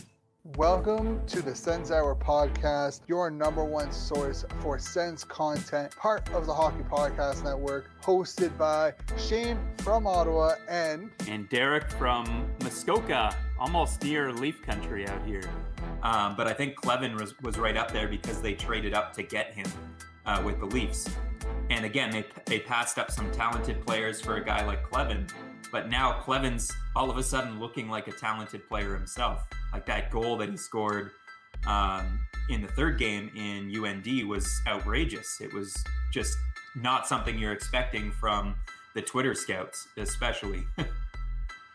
Welcome 0.54 1.26
to 1.26 1.42
the 1.42 1.56
Sens 1.56 1.90
Hour 1.90 2.14
podcast, 2.14 3.02
your 3.08 3.32
number 3.32 3.66
one 3.66 3.92
source 3.92 4.46
for 4.62 4.78
Sens 4.78 5.24
content, 5.24 5.96
part 5.96 6.32
of 6.36 6.46
the 6.46 6.54
Hockey 6.54 6.84
Podcast 6.84 7.44
Network, 7.44 7.90
hosted 8.04 8.56
by 8.56 8.94
Shane 9.18 9.58
from 9.80 10.06
Ottawa 10.06 10.54
and 10.70 11.10
and 11.28 11.50
Derek 11.50 11.90
from 11.90 12.48
Muskoka, 12.62 13.36
almost 13.60 14.04
near 14.04 14.32
Leaf 14.32 14.62
Country 14.62 15.08
out 15.08 15.26
here. 15.26 15.50
Um, 16.04 16.36
but 16.36 16.46
I 16.46 16.54
think 16.54 16.76
Kleven 16.76 17.20
was, 17.20 17.34
was 17.42 17.58
right 17.58 17.76
up 17.76 17.92
there 17.92 18.08
because 18.08 18.40
they 18.40 18.54
traded 18.54 18.94
up 18.94 19.14
to 19.14 19.24
get 19.24 19.52
him 19.52 19.66
uh, 20.28 20.44
with 20.46 20.60
the 20.60 20.68
Leafs. 20.68 21.10
And 21.72 21.86
again, 21.86 22.12
they, 22.12 22.24
they 22.46 22.60
passed 22.60 23.00
up 23.00 23.10
some 23.10 23.32
talented 23.32 23.84
players 23.84 24.22
for 24.22 24.36
a 24.36 24.46
guy 24.46 24.64
like 24.64 24.88
Kleven, 24.88 25.28
but 25.72 25.90
now 25.90 26.22
Kleven's 26.22 26.72
all 26.96 27.10
of 27.10 27.18
a 27.18 27.24
sudden 27.24 27.60
looking 27.60 27.90
like 27.90 28.08
a 28.08 28.12
talented 28.12 28.68
player 28.68 28.94
himself. 28.94 29.48
Like 29.76 29.86
that 29.88 30.10
goal 30.10 30.38
that 30.38 30.48
he 30.48 30.56
scored 30.56 31.12
um, 31.68 32.22
in 32.48 32.62
the 32.62 32.68
third 32.70 32.98
game 32.98 33.30
in 33.36 33.70
UND 33.76 34.26
was 34.30 34.50
outrageous. 34.66 35.42
It 35.42 35.54
was 35.54 35.76
just 36.14 36.38
not 36.78 37.06
something 37.06 37.38
you're 37.38 37.52
expecting 37.52 38.10
from 38.14 38.56
the 38.94 39.02
Twitter 39.02 39.36
scouts, 39.36 39.90
especially. 39.98 40.64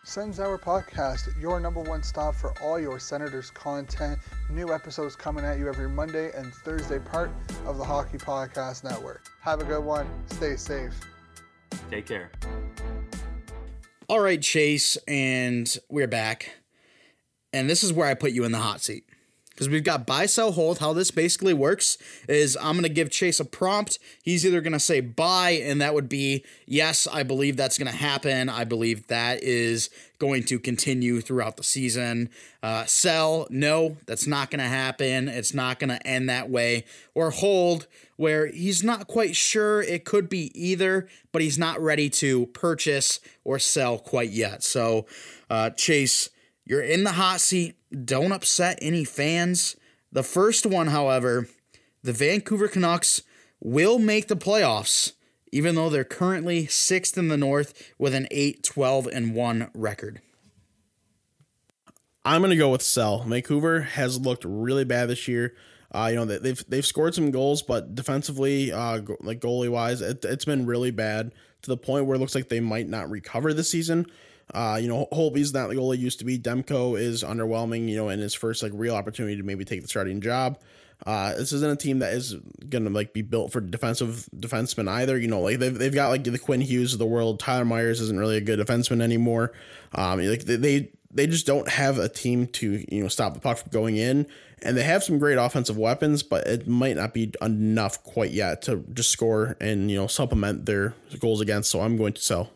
Sens 0.04 0.40
Hour 0.40 0.56
Podcast, 0.56 1.38
your 1.38 1.60
number 1.60 1.82
one 1.82 2.02
stop 2.02 2.34
for 2.34 2.54
all 2.62 2.80
your 2.80 2.98
Senators 2.98 3.50
content. 3.50 4.18
New 4.48 4.72
episodes 4.72 5.14
coming 5.14 5.44
at 5.44 5.58
you 5.58 5.68
every 5.68 5.90
Monday 5.90 6.30
and 6.34 6.54
Thursday, 6.54 7.00
part 7.00 7.30
of 7.66 7.76
the 7.76 7.84
Hockey 7.84 8.16
Podcast 8.16 8.82
Network. 8.82 9.26
Have 9.42 9.60
a 9.60 9.64
good 9.64 9.84
one. 9.84 10.08
Stay 10.24 10.56
safe. 10.56 10.98
Take 11.90 12.06
care. 12.06 12.32
All 14.08 14.20
right, 14.20 14.40
Chase, 14.40 14.96
and 15.06 15.76
we're 15.90 16.08
back. 16.08 16.59
And 17.52 17.68
this 17.68 17.82
is 17.82 17.92
where 17.92 18.06
I 18.06 18.14
put 18.14 18.32
you 18.32 18.44
in 18.44 18.52
the 18.52 18.58
hot 18.58 18.80
seat 18.80 19.04
because 19.60 19.68
we've 19.68 19.84
got 19.84 20.06
buy, 20.06 20.24
sell, 20.24 20.52
hold. 20.52 20.78
How 20.78 20.94
this 20.94 21.10
basically 21.10 21.52
works 21.52 21.98
is 22.26 22.56
I'm 22.56 22.72
going 22.72 22.84
to 22.84 22.88
give 22.88 23.10
Chase 23.10 23.40
a 23.40 23.44
prompt. 23.44 23.98
He's 24.22 24.46
either 24.46 24.62
going 24.62 24.72
to 24.72 24.80
say 24.80 25.00
buy, 25.00 25.50
and 25.50 25.82
that 25.82 25.92
would 25.92 26.08
be, 26.08 26.46
yes, 26.64 27.06
I 27.06 27.24
believe 27.24 27.58
that's 27.58 27.76
going 27.76 27.90
to 27.90 27.94
happen. 27.94 28.48
I 28.48 28.64
believe 28.64 29.08
that 29.08 29.42
is 29.42 29.90
going 30.18 30.44
to 30.44 30.58
continue 30.58 31.20
throughout 31.20 31.58
the 31.58 31.62
season. 31.62 32.30
Uh, 32.62 32.86
sell, 32.86 33.46
no, 33.50 33.98
that's 34.06 34.26
not 34.26 34.50
going 34.50 34.60
to 34.60 34.64
happen. 34.64 35.28
It's 35.28 35.52
not 35.52 35.78
going 35.78 35.90
to 35.90 36.06
end 36.06 36.30
that 36.30 36.48
way. 36.48 36.86
Or 37.14 37.30
hold, 37.30 37.86
where 38.16 38.46
he's 38.46 38.82
not 38.82 39.08
quite 39.08 39.36
sure. 39.36 39.82
It 39.82 40.06
could 40.06 40.30
be 40.30 40.50
either, 40.54 41.06
but 41.32 41.42
he's 41.42 41.58
not 41.58 41.78
ready 41.78 42.08
to 42.08 42.46
purchase 42.46 43.20
or 43.44 43.58
sell 43.58 43.98
quite 43.98 44.30
yet. 44.30 44.62
So, 44.62 45.04
uh, 45.50 45.68
Chase, 45.68 46.30
you're 46.70 46.80
in 46.80 47.02
the 47.02 47.12
hot 47.12 47.40
seat. 47.40 47.74
Don't 48.04 48.30
upset 48.30 48.78
any 48.80 49.02
fans. 49.02 49.74
The 50.12 50.22
first 50.22 50.64
one, 50.64 50.86
however, 50.86 51.48
the 52.04 52.12
Vancouver 52.12 52.68
Canucks 52.68 53.22
will 53.58 53.98
make 53.98 54.28
the 54.28 54.36
playoffs, 54.36 55.14
even 55.50 55.74
though 55.74 55.90
they're 55.90 56.04
currently 56.04 56.68
sixth 56.68 57.18
in 57.18 57.26
the 57.26 57.36
North 57.36 57.92
with 57.98 58.14
an 58.14 58.28
8 58.30 58.62
12 58.62 59.08
and 59.08 59.34
1 59.34 59.70
record. 59.74 60.20
I'm 62.24 62.40
gonna 62.40 62.54
go 62.54 62.70
with 62.70 62.82
sell. 62.82 63.24
Vancouver 63.24 63.80
has 63.80 64.20
looked 64.20 64.44
really 64.44 64.84
bad 64.84 65.08
this 65.08 65.26
year. 65.26 65.56
Uh, 65.92 66.06
you 66.10 66.14
know 66.14 66.24
they've 66.24 66.64
they've 66.68 66.86
scored 66.86 67.16
some 67.16 67.32
goals, 67.32 67.62
but 67.62 67.96
defensively, 67.96 68.70
uh, 68.70 69.00
like 69.22 69.40
goalie 69.40 69.68
wise, 69.68 70.00
it, 70.00 70.24
it's 70.24 70.44
been 70.44 70.66
really 70.66 70.92
bad 70.92 71.32
to 71.62 71.68
the 71.68 71.76
point 71.76 72.06
where 72.06 72.14
it 72.14 72.20
looks 72.20 72.36
like 72.36 72.48
they 72.48 72.60
might 72.60 72.88
not 72.88 73.10
recover 73.10 73.52
this 73.52 73.68
season. 73.68 74.06
Uh, 74.52 74.78
you 74.80 74.88
know, 74.88 75.06
Holtby's 75.12 75.52
not 75.52 75.68
the 75.68 75.76
goal 75.76 75.92
he 75.92 76.00
used 76.00 76.18
to 76.18 76.24
be. 76.24 76.38
Demko 76.38 76.98
is 76.98 77.22
underwhelming, 77.22 77.88
you 77.88 77.96
know, 77.96 78.08
in 78.08 78.18
his 78.18 78.34
first 78.34 78.62
like 78.62 78.72
real 78.74 78.94
opportunity 78.94 79.36
to 79.36 79.42
maybe 79.42 79.64
take 79.64 79.82
the 79.82 79.88
starting 79.88 80.20
job. 80.20 80.58
Uh, 81.06 81.34
this 81.34 81.52
isn't 81.52 81.70
a 81.70 81.76
team 81.76 82.00
that 82.00 82.12
is 82.12 82.34
gonna 82.68 82.90
like 82.90 83.14
be 83.14 83.22
built 83.22 83.52
for 83.52 83.60
defensive 83.60 84.28
defensemen 84.36 84.88
either. 84.88 85.18
You 85.18 85.28
know, 85.28 85.40
like 85.40 85.58
they've, 85.58 85.76
they've 85.76 85.94
got 85.94 86.08
like 86.08 86.24
the 86.24 86.38
Quinn 86.38 86.60
Hughes 86.60 86.92
of 86.92 86.98
the 86.98 87.06
world. 87.06 87.40
Tyler 87.40 87.64
Myers 87.64 88.00
isn't 88.00 88.18
really 88.18 88.36
a 88.36 88.40
good 88.40 88.58
defenseman 88.58 89.00
anymore. 89.00 89.52
Um, 89.94 90.20
like 90.22 90.44
they 90.44 90.90
they 91.10 91.26
just 91.26 91.46
don't 91.46 91.68
have 91.68 91.98
a 91.98 92.08
team 92.08 92.46
to 92.46 92.84
you 92.88 93.02
know 93.02 93.08
stop 93.08 93.34
the 93.34 93.40
puck 93.40 93.58
from 93.58 93.70
going 93.70 93.96
in, 93.96 94.26
and 94.62 94.76
they 94.76 94.82
have 94.82 95.02
some 95.02 95.18
great 95.18 95.36
offensive 95.36 95.78
weapons, 95.78 96.22
but 96.22 96.46
it 96.46 96.68
might 96.68 96.96
not 96.96 97.14
be 97.14 97.32
enough 97.40 98.02
quite 98.04 98.30
yet 98.30 98.62
to 98.62 98.84
just 98.92 99.10
score 99.10 99.56
and 99.60 99.90
you 99.90 99.96
know 99.96 100.06
supplement 100.06 100.66
their 100.66 100.94
goals 101.18 101.40
against. 101.40 101.70
So 101.70 101.80
I'm 101.80 101.96
going 101.96 102.12
to 102.12 102.20
sell. 102.20 102.50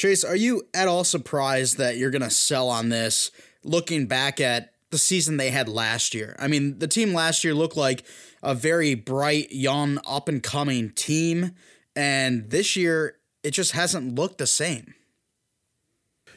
Chase, 0.00 0.24
are 0.24 0.34
you 0.34 0.62
at 0.72 0.88
all 0.88 1.04
surprised 1.04 1.76
that 1.76 1.98
you're 1.98 2.10
going 2.10 2.22
to 2.22 2.30
sell 2.30 2.70
on 2.70 2.88
this 2.88 3.30
looking 3.62 4.06
back 4.06 4.40
at 4.40 4.72
the 4.90 4.96
season 4.96 5.36
they 5.36 5.50
had 5.50 5.68
last 5.68 6.14
year? 6.14 6.34
I 6.38 6.48
mean, 6.48 6.78
the 6.78 6.88
team 6.88 7.12
last 7.12 7.44
year 7.44 7.52
looked 7.52 7.76
like 7.76 8.04
a 8.42 8.54
very 8.54 8.94
bright, 8.94 9.52
young, 9.52 10.00
up 10.08 10.26
and 10.26 10.42
coming 10.42 10.88
team. 10.88 11.50
And 11.94 12.48
this 12.48 12.76
year, 12.76 13.18
it 13.42 13.50
just 13.50 13.72
hasn't 13.72 14.14
looked 14.14 14.38
the 14.38 14.46
same. 14.46 14.94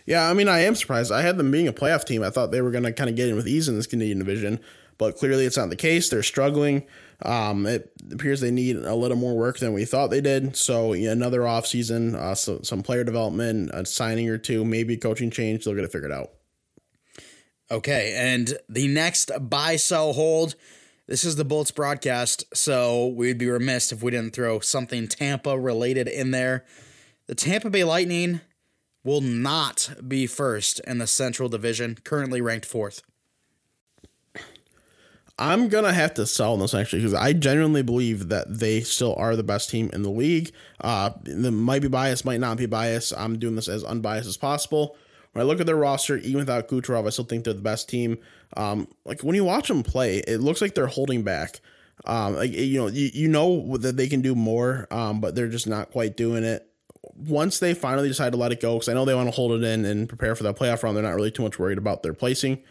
Yeah, 0.05 0.29
I 0.29 0.34
mean, 0.34 0.50
I 0.50 0.60
am 0.60 0.75
surprised. 0.75 1.13
I 1.13 1.22
had 1.22 1.38
them 1.38 1.50
being 1.50 1.70
a 1.70 1.74
playoff 1.74 2.03
team. 2.03 2.22
I 2.22 2.32
thought 2.32 2.51
they 2.51 2.62
were 2.62 2.72
going 2.72 2.84
to 2.84 2.91
kind 2.91 3.10
of 3.10 3.15
get 3.15 3.29
in 3.29 3.38
with 3.38 3.48
ease 3.48 3.70
in 3.70 3.77
this 3.77 3.88
Canadian 3.88 4.20
division, 4.20 4.60
but 5.03 5.17
clearly 5.17 5.45
it's 5.45 5.57
not 5.57 5.69
the 5.69 5.75
case. 5.75 6.07
They're 6.07 6.24
struggling. 6.24 6.86
Um, 7.24 7.65
it 7.65 7.91
appears 8.10 8.39
they 8.39 8.51
need 8.51 8.77
a 8.77 8.95
little 8.95 9.17
more 9.17 9.36
work 9.36 9.60
than 9.60 9.74
we 9.74 9.83
thought 9.83 10.12
they 10.12 10.22
did. 10.22 10.55
So 10.55 10.93
yeah, 10.93 11.12
another 11.12 11.41
offseason, 11.41 12.15
uh, 12.15 12.36
so 12.36 12.62
some 12.63 12.83
player 12.83 13.03
development, 13.03 13.72
a 13.74 13.86
signing 13.86 14.29
or 14.29 14.38
two, 14.38 14.63
maybe 14.63 14.95
coaching 14.95 15.29
change. 15.29 15.65
They'll 15.65 15.75
get 15.75 15.83
it 15.83 15.91
figured 15.91 16.13
out. 16.13 16.29
Okay, 17.69 18.13
and 18.15 18.57
the 18.69 18.88
next 18.88 19.29
buy, 19.41 19.75
sell, 19.75 20.13
hold. 20.13 20.55
This 21.05 21.25
is 21.25 21.36
the 21.36 21.43
Bolts 21.43 21.72
broadcast, 21.72 22.45
so 22.55 23.07
we'd 23.07 23.38
be 23.38 23.50
remiss 23.50 23.91
if 23.91 24.01
we 24.01 24.12
didn't 24.12 24.33
throw 24.33 24.62
something 24.62 25.10
Tampa 25.10 25.60
related 25.60 26.07
in 26.07 26.31
there. 26.31 26.63
The 27.27 27.36
Tampa 27.36 27.69
Bay 27.69 27.83
Lightning 27.83 28.39
will 29.03 29.19
not 29.19 29.95
be 30.07 30.27
first 30.27 30.79
in 30.88 31.00
the 31.00 31.07
Central 31.07 31.50
Division, 31.50 31.98
currently 32.05 32.39
ranked 32.39 32.65
fourth. 32.65 33.01
I'm 35.40 35.68
gonna 35.68 35.94
have 35.94 36.13
to 36.16 36.28
sell 36.28 36.58
this 36.58 36.74
actually 36.74 37.00
because 37.00 37.16
I 37.16 37.34
genuinely 37.34 37.82
believe 37.82 38.30
that 38.30 38.60
they 38.60 38.82
still 38.82 39.16
are 39.16 39.36
the 39.36 39.44
best 39.44 39.70
team 39.70 39.90
in 39.92 40.04
the 40.04 40.12
league. 40.12 40.52
Uh, 40.80 41.12
the 41.24 41.52
might 41.52 41.82
be 41.82 41.88
biased, 41.88 42.24
might 42.24 42.40
not 42.40 42.58
be 42.58 42.68
biased. 42.68 43.13
I'm 43.18 43.40
doing 43.40 43.56
this 43.56 43.68
as 43.68 43.84
unbiased 43.84 44.28
as 44.28 44.38
possible. 44.38 44.96
When 45.32 45.44
I 45.44 45.48
look 45.48 45.60
at 45.60 45.66
their 45.66 45.75
roster, 45.75 46.18
even 46.18 46.38
without 46.38 46.68
Kucherov, 46.68 47.08
I 47.08 47.10
still 47.10 47.25
think 47.25 47.44
they're 47.46 47.54
the 47.54 47.62
best 47.62 47.90
team. 47.90 48.20
Um, 48.56 48.88
like 49.06 49.22
when 49.22 49.36
you 49.36 49.44
watch 49.44 49.68
them 49.68 49.82
play, 49.82 50.18
it 50.20 50.38
looks 50.38 50.62
like 50.62 50.75
they're 50.75 50.86
holding 50.86 51.24
back. 51.24 51.60
Um, 52.06 52.36
like 52.36 52.52
you 52.52 52.80
know, 52.80 52.88
you, 52.88 53.10
you 53.13 53.28
know 53.28 53.78
that 53.78 53.98
they 53.98 54.08
can 54.08 54.22
do 54.22 54.36
more, 54.36 54.88
um, 54.92 55.20
but 55.20 55.34
they're 55.34 55.48
just 55.48 55.68
not 55.68 55.90
quite 55.90 56.16
doing 56.16 56.44
it. 56.44 56.68
Once 57.16 57.60
they 57.60 57.74
finally 57.74 58.08
decide 58.08 58.34
to 58.34 58.38
let 58.38 58.52
it 58.52 58.62
go, 58.62 58.75
because 58.75 58.90
I 58.90 58.94
know 58.94 59.06
they 59.06 59.16
want 59.16 59.28
to 59.28 59.36
hold 59.36 59.52
it 59.52 59.63
in 59.63 59.86
and 59.86 60.08
prepare 60.08 60.36
for 60.36 60.44
that 60.44 60.58
playoff 60.58 60.84
run, 60.84 60.94
they're 60.94 61.04
not 61.04 61.16
really 61.16 61.32
too 61.32 61.44
much 61.44 61.58
worried 61.58 61.80
about 61.80 62.04
their 62.04 62.13
placing. 62.13 62.62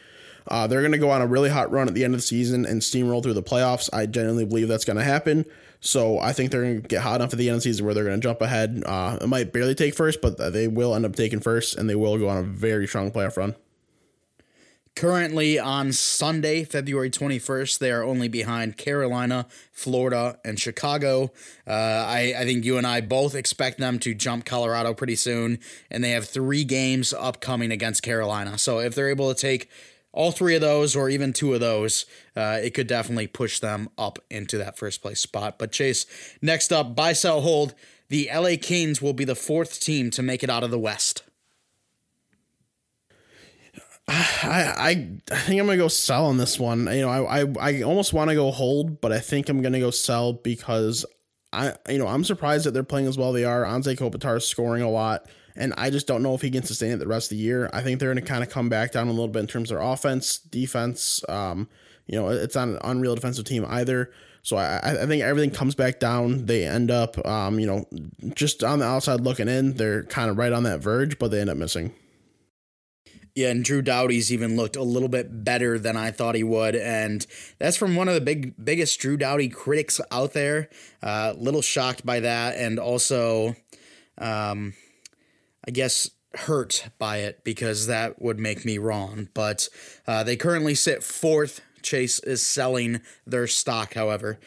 Uh, 0.48 0.66
they're 0.66 0.80
going 0.80 0.92
to 0.92 0.98
go 0.98 1.10
on 1.10 1.22
a 1.22 1.26
really 1.26 1.50
hot 1.50 1.70
run 1.70 1.88
at 1.88 1.94
the 1.94 2.04
end 2.04 2.14
of 2.14 2.18
the 2.20 2.26
season 2.26 2.64
and 2.66 2.80
steamroll 2.80 3.22
through 3.22 3.34
the 3.34 3.42
playoffs. 3.42 3.88
I 3.92 4.06
genuinely 4.06 4.44
believe 4.44 4.68
that's 4.68 4.84
going 4.84 4.98
to 4.98 5.04
happen. 5.04 5.44
So 5.80 6.18
I 6.18 6.32
think 6.32 6.50
they're 6.50 6.62
going 6.62 6.82
to 6.82 6.88
get 6.88 7.02
hot 7.02 7.16
enough 7.16 7.32
at 7.32 7.38
the 7.38 7.48
end 7.48 7.56
of 7.56 7.62
the 7.62 7.70
season 7.70 7.84
where 7.84 7.94
they're 7.94 8.04
going 8.04 8.20
to 8.20 8.22
jump 8.22 8.40
ahead. 8.40 8.82
Uh, 8.86 9.18
it 9.20 9.26
might 9.26 9.52
barely 9.52 9.74
take 9.74 9.94
first, 9.94 10.20
but 10.22 10.38
they 10.52 10.68
will 10.68 10.94
end 10.94 11.04
up 11.04 11.16
taking 11.16 11.40
first, 11.40 11.76
and 11.76 11.90
they 11.90 11.96
will 11.96 12.16
go 12.18 12.28
on 12.28 12.38
a 12.38 12.42
very 12.42 12.86
strong 12.86 13.10
playoff 13.10 13.36
run. 13.36 13.56
Currently 14.94 15.58
on 15.58 15.92
Sunday, 15.92 16.64
February 16.64 17.10
21st, 17.10 17.78
they 17.78 17.90
are 17.90 18.04
only 18.04 18.28
behind 18.28 18.76
Carolina, 18.76 19.46
Florida, 19.72 20.38
and 20.44 20.60
Chicago. 20.60 21.32
Uh, 21.66 21.70
I, 21.72 22.34
I 22.36 22.44
think 22.44 22.66
you 22.66 22.76
and 22.76 22.86
I 22.86 23.00
both 23.00 23.34
expect 23.34 23.78
them 23.78 23.98
to 24.00 24.14
jump 24.14 24.44
Colorado 24.44 24.92
pretty 24.92 25.16
soon, 25.16 25.60
and 25.90 26.04
they 26.04 26.10
have 26.10 26.28
three 26.28 26.62
games 26.62 27.14
upcoming 27.14 27.72
against 27.72 28.02
Carolina. 28.02 28.58
So 28.58 28.80
if 28.80 28.94
they're 28.94 29.08
able 29.08 29.34
to 29.34 29.40
take 29.40 29.70
all 30.12 30.30
three 30.30 30.54
of 30.54 30.60
those 30.60 30.94
or 30.94 31.08
even 31.08 31.32
two 31.32 31.54
of 31.54 31.60
those, 31.60 32.04
uh, 32.36 32.58
it 32.62 32.74
could 32.74 32.86
definitely 32.86 33.26
push 33.26 33.58
them 33.58 33.88
up 33.96 34.18
into 34.30 34.58
that 34.58 34.76
first 34.76 35.02
place 35.02 35.20
spot. 35.20 35.58
But 35.58 35.72
Chase, 35.72 36.06
next 36.40 36.72
up, 36.72 36.94
buy, 36.94 37.12
sell, 37.12 37.40
hold. 37.40 37.74
The 38.08 38.28
LA 38.32 38.56
Kings 38.60 39.00
will 39.00 39.14
be 39.14 39.24
the 39.24 39.34
fourth 39.34 39.80
team 39.80 40.10
to 40.10 40.22
make 40.22 40.42
it 40.42 40.50
out 40.50 40.62
of 40.62 40.70
the 40.70 40.78
West. 40.78 41.22
I, 44.08 44.74
I, 44.76 44.90
I 45.30 45.36
think 45.38 45.60
I'm 45.60 45.66
gonna 45.66 45.76
go 45.78 45.88
sell 45.88 46.26
on 46.26 46.36
this 46.36 46.58
one. 46.58 46.86
You 46.86 47.02
know, 47.02 47.08
I, 47.08 47.40
I, 47.40 47.46
I 47.60 47.82
almost 47.82 48.12
want 48.12 48.28
to 48.28 48.34
go 48.34 48.50
hold, 48.50 49.00
but 49.00 49.12
I 49.12 49.20
think 49.20 49.48
I'm 49.48 49.62
gonna 49.62 49.80
go 49.80 49.90
sell 49.90 50.34
because 50.34 51.06
I, 51.52 51.74
you 51.88 51.98
know, 51.98 52.06
I'm 52.06 52.24
surprised 52.24 52.66
that 52.66 52.72
they're 52.72 52.82
playing 52.82 53.06
as 53.06 53.16
well 53.16 53.32
they 53.32 53.44
are. 53.44 53.64
Anze 53.64 53.96
Kopitar 53.96 54.38
is 54.38 54.46
scoring 54.46 54.82
a 54.82 54.90
lot 54.90 55.26
and 55.56 55.74
I 55.76 55.90
just 55.90 56.06
don't 56.06 56.22
know 56.22 56.34
if 56.34 56.42
he 56.42 56.50
can 56.50 56.62
sustain 56.62 56.92
it 56.92 56.98
the 56.98 57.06
rest 57.06 57.30
of 57.30 57.38
the 57.38 57.42
year. 57.42 57.68
I 57.72 57.82
think 57.82 58.00
they're 58.00 58.12
going 58.12 58.24
to 58.24 58.28
kind 58.28 58.42
of 58.42 58.50
come 58.50 58.68
back 58.68 58.92
down 58.92 59.08
a 59.08 59.12
little 59.12 59.28
bit 59.28 59.40
in 59.40 59.46
terms 59.46 59.70
of 59.70 59.78
their 59.78 59.86
offense, 59.86 60.38
defense. 60.38 61.22
Um, 61.28 61.68
you 62.06 62.18
know, 62.18 62.28
it's 62.28 62.54
not 62.54 62.68
an 62.68 62.78
unreal 62.82 63.14
defensive 63.14 63.44
team 63.44 63.64
either. 63.68 64.10
So 64.42 64.56
I, 64.56 65.02
I 65.02 65.06
think 65.06 65.22
everything 65.22 65.52
comes 65.52 65.74
back 65.74 66.00
down. 66.00 66.46
They 66.46 66.66
end 66.66 66.90
up, 66.90 67.24
um, 67.26 67.60
you 67.60 67.66
know, 67.66 67.86
just 68.34 68.64
on 68.64 68.80
the 68.80 68.84
outside 68.84 69.20
looking 69.20 69.48
in, 69.48 69.74
they're 69.74 70.02
kind 70.04 70.30
of 70.30 70.36
right 70.36 70.52
on 70.52 70.64
that 70.64 70.80
verge, 70.80 71.18
but 71.18 71.30
they 71.30 71.40
end 71.40 71.50
up 71.50 71.56
missing. 71.56 71.94
Yeah, 73.34 73.48
and 73.48 73.64
Drew 73.64 73.80
Doughty's 73.80 74.30
even 74.30 74.56
looked 74.56 74.76
a 74.76 74.82
little 74.82 75.08
bit 75.08 75.42
better 75.42 75.78
than 75.78 75.96
I 75.96 76.10
thought 76.10 76.34
he 76.34 76.42
would, 76.42 76.76
and 76.76 77.26
that's 77.58 77.78
from 77.78 77.96
one 77.96 78.06
of 78.08 78.14
the 78.14 78.20
big 78.20 78.52
biggest 78.62 79.00
Drew 79.00 79.16
Doughty 79.16 79.48
critics 79.48 80.02
out 80.10 80.34
there. 80.34 80.68
A 81.02 81.06
uh, 81.06 81.34
little 81.38 81.62
shocked 81.62 82.04
by 82.04 82.20
that, 82.20 82.56
and 82.56 82.78
also, 82.78 83.56
um, 84.18 84.74
I 85.66 85.70
guess, 85.70 86.10
hurt 86.34 86.88
by 86.98 87.18
it 87.18 87.44
because 87.44 87.86
that 87.86 88.20
would 88.20 88.38
make 88.38 88.64
me 88.64 88.78
wrong. 88.78 89.28
But 89.34 89.68
uh, 90.06 90.24
they 90.24 90.36
currently 90.36 90.74
sit 90.74 91.02
fourth. 91.02 91.60
Chase 91.82 92.18
is 92.20 92.46
selling 92.46 93.00
their 93.26 93.46
stock, 93.46 93.94
however. 93.94 94.38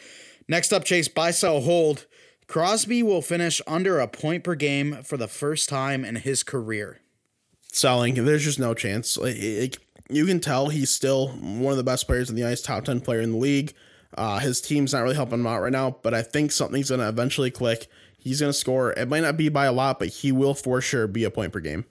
Next 0.48 0.72
up, 0.72 0.84
Chase, 0.84 1.08
buy, 1.08 1.30
sell, 1.30 1.60
hold. 1.60 2.06
Crosby 2.46 3.02
will 3.02 3.22
finish 3.22 3.60
under 3.66 3.98
a 3.98 4.08
point 4.08 4.44
per 4.44 4.54
game 4.54 5.02
for 5.02 5.16
the 5.16 5.28
first 5.28 5.68
time 5.68 6.04
in 6.04 6.16
his 6.16 6.42
career. 6.42 7.00
Selling, 7.72 8.24
there's 8.24 8.44
just 8.44 8.58
no 8.58 8.72
chance. 8.72 9.18
Like, 9.18 9.78
you 10.08 10.24
can 10.24 10.40
tell 10.40 10.68
he's 10.68 10.90
still 10.90 11.28
one 11.28 11.72
of 11.72 11.76
the 11.76 11.84
best 11.84 12.06
players 12.06 12.30
in 12.30 12.36
the 12.36 12.44
ice, 12.44 12.62
top 12.62 12.84
10 12.84 13.00
player 13.00 13.20
in 13.20 13.32
the 13.32 13.38
league. 13.38 13.74
Uh, 14.16 14.38
his 14.38 14.60
team's 14.60 14.92
not 14.92 15.02
really 15.02 15.16
helping 15.16 15.40
him 15.40 15.46
out 15.46 15.60
right 15.60 15.72
now, 15.72 15.98
but 16.02 16.14
I 16.14 16.22
think 16.22 16.52
something's 16.52 16.88
going 16.88 17.00
to 17.00 17.08
eventually 17.08 17.50
click 17.50 17.88
He's 18.26 18.40
going 18.40 18.50
to 18.50 18.58
score. 18.58 18.90
It 18.90 19.08
might 19.08 19.20
not 19.20 19.36
be 19.36 19.48
by 19.48 19.66
a 19.66 19.72
lot, 19.72 20.00
but 20.00 20.08
he 20.08 20.32
will 20.32 20.52
for 20.52 20.80
sure 20.80 21.06
be 21.06 21.22
a 21.22 21.30
point 21.30 21.52
per 21.52 21.60
game. 21.60 21.84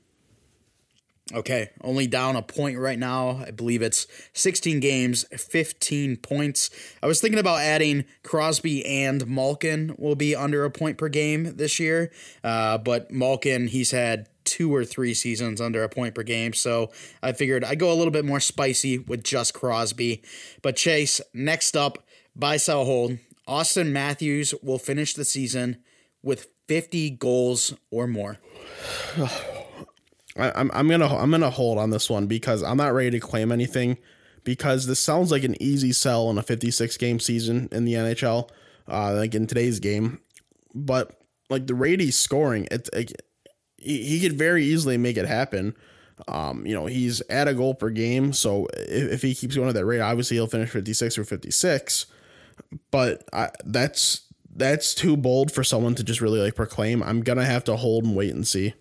Okay, 1.33 1.69
only 1.81 2.07
down 2.07 2.35
a 2.35 2.41
point 2.41 2.77
right 2.77 2.99
now. 2.99 3.41
I 3.47 3.51
believe 3.51 3.81
it's 3.81 4.05
16 4.33 4.81
games, 4.81 5.23
15 5.31 6.17
points. 6.17 6.69
I 7.01 7.07
was 7.07 7.21
thinking 7.21 7.39
about 7.39 7.61
adding 7.61 8.03
Crosby 8.23 8.85
and 8.85 9.25
Malkin 9.25 9.95
will 9.97 10.17
be 10.17 10.35
under 10.35 10.65
a 10.65 10.69
point 10.69 10.97
per 10.97 11.07
game 11.07 11.55
this 11.55 11.79
year, 11.79 12.11
uh, 12.43 12.79
but 12.79 13.09
Malkin 13.09 13.67
he's 13.67 13.91
had 13.91 14.27
two 14.43 14.75
or 14.75 14.83
three 14.83 15.13
seasons 15.13 15.61
under 15.61 15.83
a 15.83 15.89
point 15.89 16.15
per 16.15 16.23
game. 16.23 16.51
So 16.51 16.91
I 17.23 17.31
figured 17.31 17.63
I'd 17.63 17.79
go 17.79 17.93
a 17.93 17.95
little 17.95 18.11
bit 18.11 18.25
more 18.25 18.41
spicy 18.41 18.97
with 18.97 19.23
just 19.23 19.53
Crosby. 19.53 20.21
But 20.61 20.75
Chase, 20.75 21.21
next 21.33 21.77
up, 21.77 22.05
buy, 22.35 22.57
sell, 22.57 22.83
hold. 22.83 23.19
Auston 23.47 23.91
Matthews 23.91 24.53
will 24.61 24.79
finish 24.79 25.13
the 25.13 25.23
season 25.23 25.77
with 26.25 26.47
50 26.67 27.11
goals 27.11 27.73
or 27.91 28.07
more. 28.07 28.37
I, 30.37 30.51
I'm 30.53 30.69
I'm 30.73 30.89
gonna 30.89 31.07
I'm 31.15 31.31
gonna 31.31 31.49
hold 31.49 31.77
on 31.77 31.91
this 31.91 32.09
one 32.09 32.27
because 32.27 32.61
I'm 32.61 32.75
not 32.75 32.93
ready 32.93 33.11
to 33.11 33.19
claim 33.21 33.53
anything 33.53 33.97
because 34.43 34.85
this 34.85 34.99
sounds 34.99 35.31
like 35.31 35.45
an 35.45 35.61
easy 35.61 35.93
sell 35.93 36.29
in 36.29 36.37
a 36.37 36.43
56 36.43 36.97
game 36.97 37.21
season 37.21 37.69
in 37.71 37.85
the 37.85 37.93
NHL, 37.93 38.49
uh, 38.89 39.13
like 39.13 39.33
in 39.33 39.47
today's 39.47 39.79
game, 39.79 40.19
but 40.73 41.21
like 41.49 41.67
the 41.67 41.73
rate 41.73 42.01
he's 42.01 42.19
scoring, 42.19 42.67
it's 42.69 42.89
it, 42.89 43.21
he, 43.77 44.03
he 44.03 44.19
could 44.19 44.37
very 44.37 44.65
easily 44.65 44.97
make 44.97 45.15
it 45.15 45.25
happen. 45.25 45.73
Um, 46.27 46.65
you 46.65 46.73
know, 46.73 46.85
he's 46.85 47.21
at 47.29 47.47
a 47.47 47.53
goal 47.53 47.73
per 47.73 47.89
game, 47.89 48.33
so 48.33 48.67
if, 48.73 49.13
if 49.13 49.21
he 49.21 49.35
keeps 49.35 49.55
going 49.55 49.69
at 49.69 49.75
that 49.75 49.85
rate, 49.85 50.01
obviously 50.01 50.35
he'll 50.35 50.47
finish 50.47 50.69
56 50.69 51.17
or 51.17 51.23
56. 51.23 52.07
But 52.91 53.23
I, 53.33 53.49
that's 53.63 54.24
that's 54.55 54.95
too 54.95 55.17
bold 55.17 55.51
for 55.51 55.63
someone 55.63 55.95
to 55.95 56.03
just 56.03 56.21
really 56.21 56.39
like 56.39 56.55
proclaim. 56.55 57.03
I'm 57.03 57.21
gonna 57.21 57.45
have 57.45 57.63
to 57.65 57.75
hold 57.75 58.05
and 58.05 58.15
wait 58.15 58.33
and 58.33 58.47
see. 58.47 58.73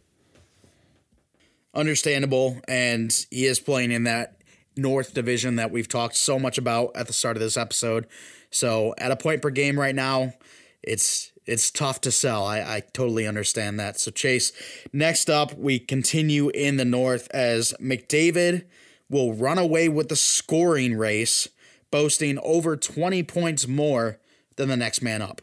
Understandable, 1.75 2.61
and 2.69 3.26
he 3.31 3.47
is 3.47 3.59
playing 3.59 3.90
in 3.90 4.04
that 4.04 4.40
North 4.76 5.14
Division 5.14 5.57
that 5.57 5.71
we've 5.71 5.88
talked 5.88 6.16
so 6.16 6.38
much 6.38 6.59
about 6.59 6.93
at 6.95 7.09
the 7.09 7.12
start 7.12 7.37
of 7.37 7.40
this 7.40 7.57
episode. 7.57 8.07
So 8.50 8.95
at 8.99 9.11
a 9.11 9.16
point 9.16 9.43
per 9.43 9.50
game 9.50 9.78
right 9.78 9.95
now, 9.95 10.35
it's 10.83 11.33
it's 11.47 11.71
tough 11.71 12.00
to 12.02 12.11
sell. 12.11 12.47
I, 12.47 12.61
I 12.61 12.83
totally 12.93 13.26
understand 13.26 13.78
that. 13.81 13.99
So 13.99 14.11
Chase, 14.11 14.52
next 14.93 15.28
up, 15.28 15.54
we 15.54 15.78
continue 15.78 16.49
in 16.50 16.76
the 16.76 16.85
North 16.85 17.28
as 17.33 17.75
McDavid 17.81 18.64
will 19.11 19.35
run 19.35 19.59
away 19.59 19.88
with 19.88 20.09
the 20.09 20.16
scoring 20.16 20.95
race, 20.95 21.49
boasting 21.90 22.38
over 22.43 22.76
20 22.76 23.23
points 23.25 23.69
more 23.69 24.19
than 24.57 24.69
the 24.69 24.76
next 24.76 25.02
man 25.02 25.21
up. 25.21 25.43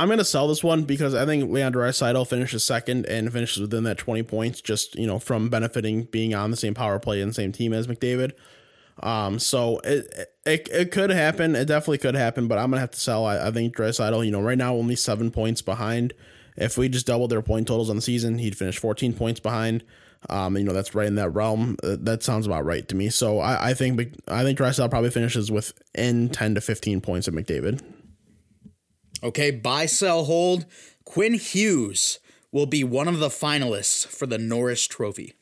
I'm 0.00 0.08
gonna 0.08 0.24
sell 0.24 0.48
this 0.48 0.64
one 0.64 0.84
because 0.84 1.14
I 1.14 1.26
think 1.26 1.50
Leon 1.50 1.74
Draisaitl 1.74 2.26
finishes 2.26 2.64
second 2.64 3.04
and 3.04 3.30
finishes 3.30 3.60
within 3.60 3.84
that 3.84 3.98
20 3.98 4.22
points, 4.22 4.62
just 4.62 4.94
you 4.94 5.06
know 5.06 5.18
from 5.18 5.50
benefiting 5.50 6.04
being 6.04 6.34
on 6.34 6.50
the 6.50 6.56
same 6.56 6.72
power 6.72 6.98
play 6.98 7.20
and 7.20 7.34
same 7.34 7.52
team 7.52 7.74
as 7.74 7.86
McDavid. 7.86 8.32
Um, 9.02 9.38
so 9.38 9.78
it, 9.80 10.30
it 10.46 10.68
it 10.72 10.90
could 10.90 11.10
happen. 11.10 11.54
It 11.54 11.66
definitely 11.66 11.98
could 11.98 12.14
happen, 12.14 12.48
but 12.48 12.56
I'm 12.56 12.70
gonna 12.70 12.80
have 12.80 12.92
to 12.92 13.00
sell. 13.00 13.26
I, 13.26 13.48
I 13.48 13.50
think 13.50 13.76
Draisaitl, 13.76 14.24
you 14.24 14.30
know, 14.30 14.40
right 14.40 14.56
now 14.56 14.74
only 14.74 14.96
seven 14.96 15.30
points 15.30 15.60
behind. 15.60 16.14
If 16.56 16.78
we 16.78 16.88
just 16.88 17.06
doubled 17.06 17.30
their 17.30 17.42
point 17.42 17.68
totals 17.68 17.90
on 17.90 17.96
the 17.96 18.02
season, 18.02 18.38
he'd 18.38 18.56
finish 18.56 18.78
14 18.78 19.12
points 19.12 19.38
behind. 19.38 19.84
Um, 20.30 20.56
you 20.56 20.64
know, 20.64 20.72
that's 20.72 20.94
right 20.94 21.06
in 21.06 21.16
that 21.16 21.30
realm. 21.30 21.76
Uh, 21.82 21.96
that 22.00 22.22
sounds 22.22 22.46
about 22.46 22.64
right 22.64 22.88
to 22.88 22.96
me. 22.96 23.10
So 23.10 23.38
I, 23.40 23.70
I 23.70 23.74
think 23.74 24.00
I 24.28 24.44
think 24.44 24.58
Draisaitl 24.58 24.88
probably 24.88 25.10
finishes 25.10 25.50
within 25.50 26.30
10 26.30 26.54
to 26.54 26.62
15 26.62 27.02
points 27.02 27.28
of 27.28 27.34
McDavid. 27.34 27.82
Okay, 29.22 29.50
buy, 29.50 29.86
sell, 29.86 30.24
hold. 30.24 30.66
Quinn 31.04 31.34
Hughes 31.34 32.18
will 32.52 32.66
be 32.66 32.84
one 32.84 33.08
of 33.08 33.18
the 33.18 33.28
finalists 33.28 34.06
for 34.06 34.26
the 34.26 34.38
Norris 34.38 34.86
Trophy. 34.86 35.34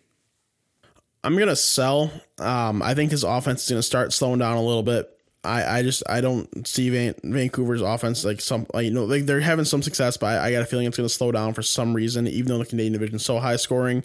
I'm 1.25 1.37
gonna 1.39 1.57
sell. 1.57 2.11
Um, 2.39 2.83
I 2.83 2.95
think 2.95 3.11
his 3.11 3.25
offense 3.25 3.65
is 3.65 3.69
gonna 3.69 3.83
start 3.83 4.13
slowing 4.13 4.39
down 4.39 4.57
a 4.57 4.63
little 4.63 4.83
bit. 4.83 5.11
I, 5.45 5.79
I 5.79 5.83
just 5.83 6.03
I 6.09 6.21
don't 6.21 6.67
see 6.67 6.91
Van, 6.91 7.15
Vancouver's 7.23 7.81
offense 7.81 8.25
like 8.25 8.41
some 8.41 8.67
like 8.75 8.85
you 8.85 8.91
know 8.91 9.05
like 9.05 9.27
they're 9.27 9.41
having 9.41 9.65
some 9.65 9.83
success, 9.83 10.17
but 10.17 10.27
I, 10.27 10.47
I 10.47 10.53
got 10.53 10.63
a 10.63 10.67
feeling 10.67 10.87
it's 10.87 10.97
gonna 10.97 11.09
slow 11.09 11.33
down 11.33 11.55
for 11.55 11.63
some 11.63 11.95
reason. 11.95 12.27
Even 12.27 12.49
though 12.49 12.59
the 12.59 12.67
Canadian 12.67 12.93
division 12.95 13.17
is 13.17 13.25
so 13.25 13.39
high 13.39 13.57
scoring, 13.57 14.05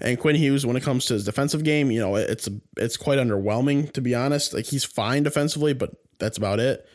and 0.00 0.18
Quinn 0.18 0.36
Hughes, 0.36 0.66
when 0.66 0.76
it 0.76 0.82
comes 0.82 1.06
to 1.06 1.14
his 1.14 1.24
defensive 1.24 1.64
game, 1.64 1.90
you 1.90 2.00
know 2.00 2.16
it's 2.16 2.48
it's 2.76 2.96
quite 2.96 3.18
underwhelming 3.18 3.92
to 3.92 4.00
be 4.00 4.14
honest. 4.14 4.54
Like 4.54 4.66
he's 4.66 4.84
fine 4.84 5.22
defensively, 5.22 5.72
but 5.72 5.90
that's 6.18 6.36
about 6.36 6.60
it. 6.60 6.86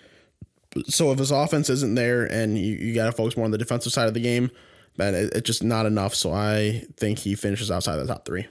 So 0.88 1.12
if 1.12 1.20
his 1.20 1.32
offense 1.32 1.70
isn't 1.70 1.96
there 1.96 2.26
and 2.26 2.58
you, 2.58 2.76
you 2.76 2.96
got 2.96 3.06
to 3.06 3.12
focus 3.12 3.36
more 3.36 3.46
on 3.46 3.52
the 3.52 3.58
defensive 3.58 3.92
side 3.92 4.08
of 4.08 4.14
the 4.14 4.20
game, 4.20 4.52
then 4.98 5.16
it, 5.16 5.34
it's 5.34 5.48
just 5.48 5.64
not 5.64 5.86
enough. 5.86 6.14
So 6.16 6.32
I 6.34 6.84
think 6.98 7.20
he 7.20 7.36
finishes 7.36 7.72
outside 7.72 7.98
the 7.98 8.08
top 8.08 8.26
three. 8.26 8.48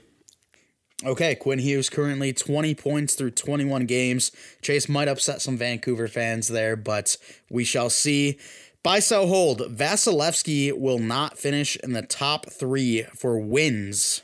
Okay, 1.05 1.35
Quinn 1.35 1.59
Hughes 1.59 1.89
currently 1.89 2.33
20 2.33 2.73
points 2.73 3.13
through 3.13 3.31
21 3.31 3.85
games. 3.85 4.31
Chase 4.63 4.89
might 4.89 5.07
upset 5.07 5.41
some 5.41 5.55
Vancouver 5.55 6.07
fans 6.07 6.47
there, 6.47 6.75
but 6.75 7.17
we 7.51 7.63
shall 7.63 7.91
see. 7.91 8.39
Buy, 8.81 8.99
sell, 8.99 9.27
hold. 9.27 9.59
Vasilevskiy 9.59 10.73
will 10.77 10.97
not 10.97 11.37
finish 11.37 11.75
in 11.77 11.93
the 11.93 12.01
top 12.01 12.49
three 12.49 13.03
for 13.15 13.37
wins. 13.37 14.23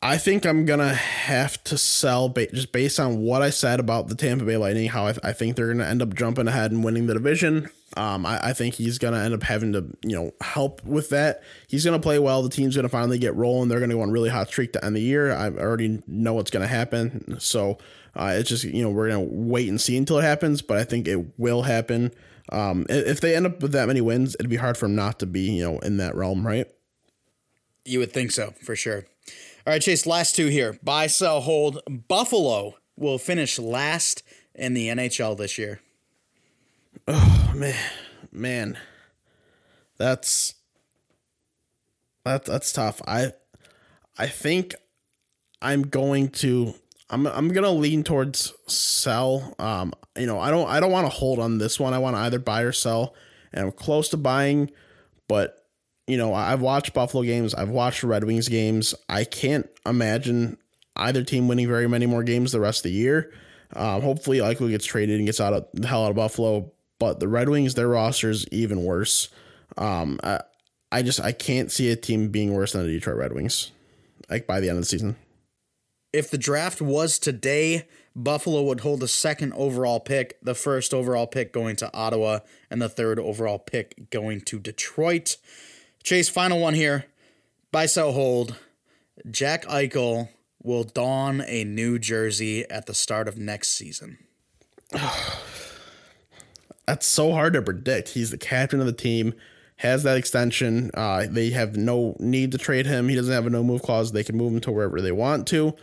I 0.00 0.16
think 0.16 0.46
I'm 0.46 0.64
gonna 0.64 0.94
have 0.94 1.62
to 1.64 1.76
sell 1.76 2.28
ba- 2.28 2.52
just 2.52 2.70
based 2.70 3.00
on 3.00 3.18
what 3.18 3.42
I 3.42 3.50
said 3.50 3.80
about 3.80 4.08
the 4.08 4.14
Tampa 4.14 4.44
Bay 4.44 4.56
Lightning. 4.56 4.88
How 4.88 5.06
I, 5.06 5.12
th- 5.12 5.24
I 5.24 5.32
think 5.32 5.56
they're 5.56 5.72
gonna 5.72 5.86
end 5.86 6.02
up 6.02 6.14
jumping 6.14 6.46
ahead 6.46 6.70
and 6.70 6.84
winning 6.84 7.06
the 7.06 7.14
division. 7.14 7.68
Um, 7.96 8.24
I, 8.24 8.50
I 8.50 8.52
think 8.52 8.74
he's 8.74 8.98
gonna 8.98 9.18
end 9.18 9.34
up 9.34 9.42
having 9.42 9.72
to 9.72 9.86
you 10.04 10.14
know 10.14 10.32
help 10.40 10.84
with 10.84 11.10
that. 11.10 11.42
He's 11.66 11.84
gonna 11.84 11.98
play 11.98 12.20
well. 12.20 12.44
The 12.44 12.48
team's 12.48 12.76
gonna 12.76 12.88
finally 12.88 13.18
get 13.18 13.34
rolling. 13.34 13.68
They're 13.68 13.80
gonna 13.80 13.94
go 13.94 14.02
on 14.02 14.12
really 14.12 14.28
hot 14.28 14.46
streak 14.46 14.72
to 14.74 14.84
end 14.84 14.94
the 14.94 15.00
year. 15.00 15.32
I 15.32 15.48
already 15.48 16.00
know 16.06 16.34
what's 16.34 16.52
gonna 16.52 16.68
happen. 16.68 17.40
So 17.40 17.78
uh, 18.14 18.34
it's 18.36 18.48
just 18.48 18.62
you 18.62 18.84
know 18.84 18.90
we're 18.90 19.08
gonna 19.08 19.26
wait 19.28 19.68
and 19.68 19.80
see 19.80 19.96
until 19.96 20.18
it 20.18 20.22
happens. 20.22 20.62
But 20.62 20.76
I 20.76 20.84
think 20.84 21.08
it 21.08 21.38
will 21.40 21.62
happen. 21.62 22.14
Um, 22.52 22.86
if 22.88 23.20
they 23.20 23.34
end 23.34 23.46
up 23.46 23.60
with 23.62 23.72
that 23.72 23.88
many 23.88 24.00
wins, 24.00 24.36
it'd 24.36 24.48
be 24.48 24.56
hard 24.56 24.76
for 24.76 24.86
him 24.86 24.94
not 24.94 25.18
to 25.18 25.26
be 25.26 25.50
you 25.50 25.64
know 25.64 25.80
in 25.80 25.96
that 25.96 26.14
realm, 26.14 26.46
right? 26.46 26.68
You 27.84 27.98
would 27.98 28.12
think 28.12 28.30
so 28.30 28.54
for 28.62 28.76
sure. 28.76 29.06
All 29.68 29.72
right, 29.72 29.82
Chase, 29.82 30.06
last 30.06 30.34
two 30.34 30.46
here. 30.46 30.78
Buy, 30.82 31.08
sell, 31.08 31.42
hold. 31.42 31.82
Buffalo 32.08 32.76
will 32.96 33.18
finish 33.18 33.58
last 33.58 34.22
in 34.54 34.72
the 34.72 34.88
NHL 34.88 35.36
this 35.36 35.58
year. 35.58 35.82
Oh 37.06 37.52
man, 37.54 37.76
man, 38.32 38.78
that's 39.98 40.54
that 42.24 42.46
that's 42.46 42.72
tough. 42.72 43.02
I 43.06 43.32
I 44.16 44.28
think 44.28 44.74
I'm 45.60 45.82
going 45.82 46.30
to 46.30 46.72
I'm 47.10 47.26
I'm 47.26 47.48
gonna 47.48 47.70
lean 47.70 48.04
towards 48.04 48.54
sell. 48.68 49.54
Um, 49.58 49.92
you 50.16 50.24
know, 50.24 50.40
I 50.40 50.50
don't 50.50 50.66
I 50.66 50.80
don't 50.80 50.92
want 50.92 51.04
to 51.12 51.14
hold 51.14 51.38
on 51.38 51.58
this 51.58 51.78
one. 51.78 51.92
I 51.92 51.98
want 51.98 52.16
to 52.16 52.20
either 52.20 52.38
buy 52.38 52.62
or 52.62 52.72
sell, 52.72 53.14
and 53.52 53.66
I'm 53.66 53.72
close 53.72 54.08
to 54.08 54.16
buying, 54.16 54.70
but 55.28 55.57
you 56.08 56.16
know, 56.16 56.34
I've 56.34 56.62
watched 56.62 56.94
Buffalo 56.94 57.22
games, 57.22 57.54
I've 57.54 57.68
watched 57.68 58.02
Red 58.02 58.24
Wings 58.24 58.48
games. 58.48 58.94
I 59.08 59.24
can't 59.24 59.68
imagine 59.86 60.56
either 60.96 61.22
team 61.22 61.46
winning 61.46 61.68
very 61.68 61.88
many 61.88 62.06
more 62.06 62.22
games 62.22 62.50
the 62.50 62.60
rest 62.60 62.80
of 62.80 62.84
the 62.84 62.92
year. 62.92 63.32
Um, 63.74 64.00
hopefully, 64.00 64.38
Eichel 64.38 64.70
gets 64.70 64.86
traded 64.86 65.18
and 65.18 65.26
gets 65.26 65.40
out 65.40 65.52
of 65.52 65.66
the 65.74 65.86
hell 65.86 66.04
out 66.04 66.10
of 66.10 66.16
Buffalo. 66.16 66.72
But 66.98 67.20
the 67.20 67.28
Red 67.28 67.48
Wings, 67.48 67.74
their 67.74 67.88
roster 67.88 68.30
is 68.30 68.46
even 68.48 68.82
worse. 68.82 69.28
Um, 69.76 70.18
I, 70.24 70.40
I 70.90 71.02
just 71.02 71.20
I 71.20 71.32
can't 71.32 71.70
see 71.70 71.90
a 71.90 71.96
team 71.96 72.28
being 72.28 72.54
worse 72.54 72.72
than 72.72 72.86
the 72.86 72.92
Detroit 72.92 73.16
Red 73.16 73.32
Wings, 73.34 73.70
like 74.30 74.46
by 74.46 74.60
the 74.60 74.68
end 74.68 74.78
of 74.78 74.82
the 74.82 74.88
season. 74.88 75.16
If 76.12 76.30
the 76.30 76.38
draft 76.38 76.80
was 76.80 77.18
today, 77.18 77.86
Buffalo 78.16 78.62
would 78.62 78.80
hold 78.80 79.00
the 79.00 79.08
second 79.08 79.52
overall 79.52 80.00
pick, 80.00 80.38
the 80.42 80.54
first 80.54 80.94
overall 80.94 81.26
pick 81.26 81.52
going 81.52 81.76
to 81.76 81.94
Ottawa, 81.94 82.40
and 82.70 82.80
the 82.80 82.88
third 82.88 83.18
overall 83.18 83.58
pick 83.58 84.10
going 84.10 84.40
to 84.42 84.58
Detroit. 84.58 85.36
Chase, 86.02 86.28
final 86.28 86.60
one 86.60 86.74
here. 86.74 87.06
Buy, 87.70 87.86
sell, 87.86 88.12
hold. 88.12 88.56
Jack 89.30 89.64
Eichel 89.66 90.28
will 90.62 90.84
don 90.84 91.42
a 91.46 91.64
new 91.64 91.98
jersey 91.98 92.68
at 92.70 92.86
the 92.86 92.94
start 92.94 93.28
of 93.28 93.38
next 93.38 93.68
season. 93.70 94.18
That's 96.86 97.06
so 97.06 97.32
hard 97.32 97.52
to 97.52 97.62
predict. 97.62 98.10
He's 98.10 98.30
the 98.30 98.38
captain 98.38 98.80
of 98.80 98.86
the 98.86 98.92
team, 98.92 99.34
has 99.76 100.04
that 100.04 100.16
extension. 100.16 100.90
Uh, 100.94 101.26
they 101.28 101.50
have 101.50 101.76
no 101.76 102.16
need 102.18 102.52
to 102.52 102.58
trade 102.58 102.86
him. 102.86 103.08
He 103.08 103.14
doesn't 103.14 103.32
have 103.32 103.46
a 103.46 103.50
no 103.50 103.62
move 103.62 103.82
clause. 103.82 104.12
They 104.12 104.24
can 104.24 104.36
move 104.36 104.54
him 104.54 104.60
to 104.60 104.72
wherever 104.72 105.00
they 105.00 105.12
want 105.12 105.46
to. 105.48 105.74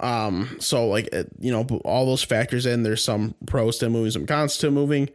Um, 0.00 0.56
so 0.58 0.88
like 0.88 1.08
you 1.38 1.52
know, 1.52 1.64
all 1.84 2.06
those 2.06 2.22
factors 2.22 2.64
in. 2.66 2.82
There's 2.82 3.02
some 3.04 3.34
pros 3.46 3.78
to 3.78 3.90
moving, 3.90 4.10
some 4.10 4.26
cons 4.26 4.56
to 4.58 4.70
moving. 4.70 5.10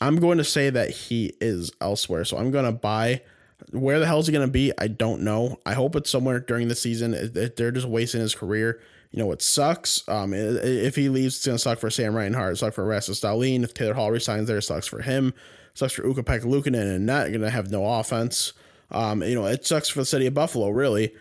I'm 0.00 0.16
going 0.16 0.38
to 0.38 0.44
say 0.44 0.70
that 0.70 0.90
he 0.90 1.34
is 1.40 1.72
elsewhere. 1.80 2.24
So 2.24 2.38
I'm 2.38 2.50
going 2.50 2.64
to 2.64 2.72
buy 2.72 3.22
where 3.72 3.98
the 3.98 4.06
hell 4.06 4.18
is 4.18 4.26
he 4.26 4.32
going 4.32 4.46
to 4.46 4.52
be? 4.52 4.72
I 4.78 4.88
don't 4.88 5.22
know. 5.22 5.58
I 5.66 5.74
hope 5.74 5.96
it's 5.96 6.10
somewhere 6.10 6.40
during 6.40 6.68
the 6.68 6.74
season. 6.74 7.30
They're 7.56 7.70
just 7.70 7.88
wasting 7.88 8.20
his 8.20 8.34
career. 8.34 8.80
You 9.10 9.22
know, 9.22 9.32
it 9.32 9.40
sucks. 9.40 10.06
Um, 10.08 10.34
if 10.34 10.94
he 10.94 11.08
leaves, 11.08 11.36
it's 11.36 11.46
going 11.46 11.56
to 11.56 11.62
suck 11.62 11.78
for 11.78 11.90
Sam 11.90 12.14
Reinhart. 12.14 12.58
Sucks 12.58 12.74
for 12.74 12.84
Rasmus 12.84 13.20
Dahlin. 13.20 13.64
If 13.64 13.74
Taylor 13.74 13.94
Hall 13.94 14.10
resigns 14.10 14.48
there, 14.48 14.58
it 14.58 14.62
sucks 14.62 14.86
for 14.86 15.00
him. 15.00 15.28
It 15.28 15.78
sucks 15.78 15.94
for 15.94 16.06
Ukko-Pekka 16.06 16.44
Luukkonen 16.44 16.94
and 16.94 17.06
not 17.06 17.28
going 17.28 17.40
to 17.40 17.50
have 17.50 17.70
no 17.70 17.86
offense. 17.86 18.52
Um, 18.90 19.22
you 19.22 19.34
know, 19.34 19.46
it 19.46 19.66
sucks 19.66 19.88
for 19.88 20.00
the 20.00 20.06
city 20.06 20.26
of 20.26 20.34
Buffalo, 20.34 20.68
really. 20.68 21.14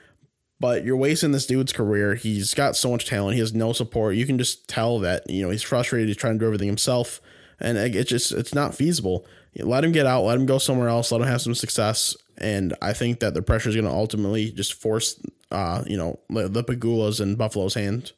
But 0.60 0.84
you're 0.84 0.98
wasting 0.98 1.32
this 1.32 1.46
dude's 1.46 1.72
career. 1.72 2.16
He's 2.16 2.54
got 2.54 2.76
so 2.76 2.90
much 2.90 3.06
talent. 3.06 3.36
He 3.36 3.40
has 3.40 3.54
no 3.54 3.74
support. 3.74 4.16
You 4.16 4.26
can 4.26 4.38
just 4.38 4.68
tell 4.68 5.00
that, 5.00 5.30
you 5.30 5.44
know, 5.44 5.52
he's 5.52 5.64
frustrated. 5.64 6.08
He's 6.08 6.18
trying 6.18 6.34
to 6.34 6.40
do 6.40 6.46
everything 6.46 6.68
himself. 6.68 7.22
And 7.60 7.78
it 7.78 8.08
just, 8.08 8.32
it's 8.32 8.54
not 8.54 8.76
feasible. 8.76 9.26
Let 9.56 9.84
him 9.84 9.92
get 9.92 10.06
out. 10.06 10.24
Let 10.24 10.38
him 10.38 10.46
go 10.46 10.58
somewhere 10.58 10.90
else. 10.90 11.12
Let 11.12 11.22
him 11.22 11.28
have 11.28 11.42
some 11.42 11.56
success 11.56 12.16
And 12.40 12.76
I 12.82 12.94
think 12.94 13.20
that 13.20 13.34
the 13.34 13.42
pressure 13.42 13.70
is 13.70 13.76
going 13.76 13.88
to 13.88 13.92
ultimately 13.92 14.52
just 14.52 14.74
force, 14.76 15.20
uh, 15.52 15.84
you 15.88 15.98
know, 15.98 16.20
the, 16.30 16.48
the 16.48 16.64
Pegulas 16.64 17.20
and 17.20 17.38
Buffalo's 17.38 17.74
hand. 17.74 18.12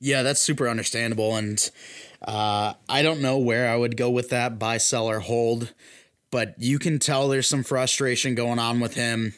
Yeah, 0.00 0.22
that's 0.22 0.40
super 0.40 0.68
understandable. 0.68 1.34
And 1.36 1.70
uh, 2.22 2.74
I 2.88 3.02
don't 3.02 3.20
know 3.20 3.38
where 3.38 3.70
I 3.70 3.76
would 3.76 3.96
go 3.96 4.10
with 4.10 4.30
that 4.30 4.58
buy, 4.58 4.78
sell, 4.78 5.08
or 5.08 5.20
hold, 5.20 5.72
but 6.30 6.54
you 6.58 6.78
can 6.78 6.98
tell 6.98 7.28
there's 7.28 7.48
some 7.48 7.62
frustration 7.64 8.34
going 8.34 8.58
on 8.58 8.80
with 8.80 8.94
him. 8.94 9.34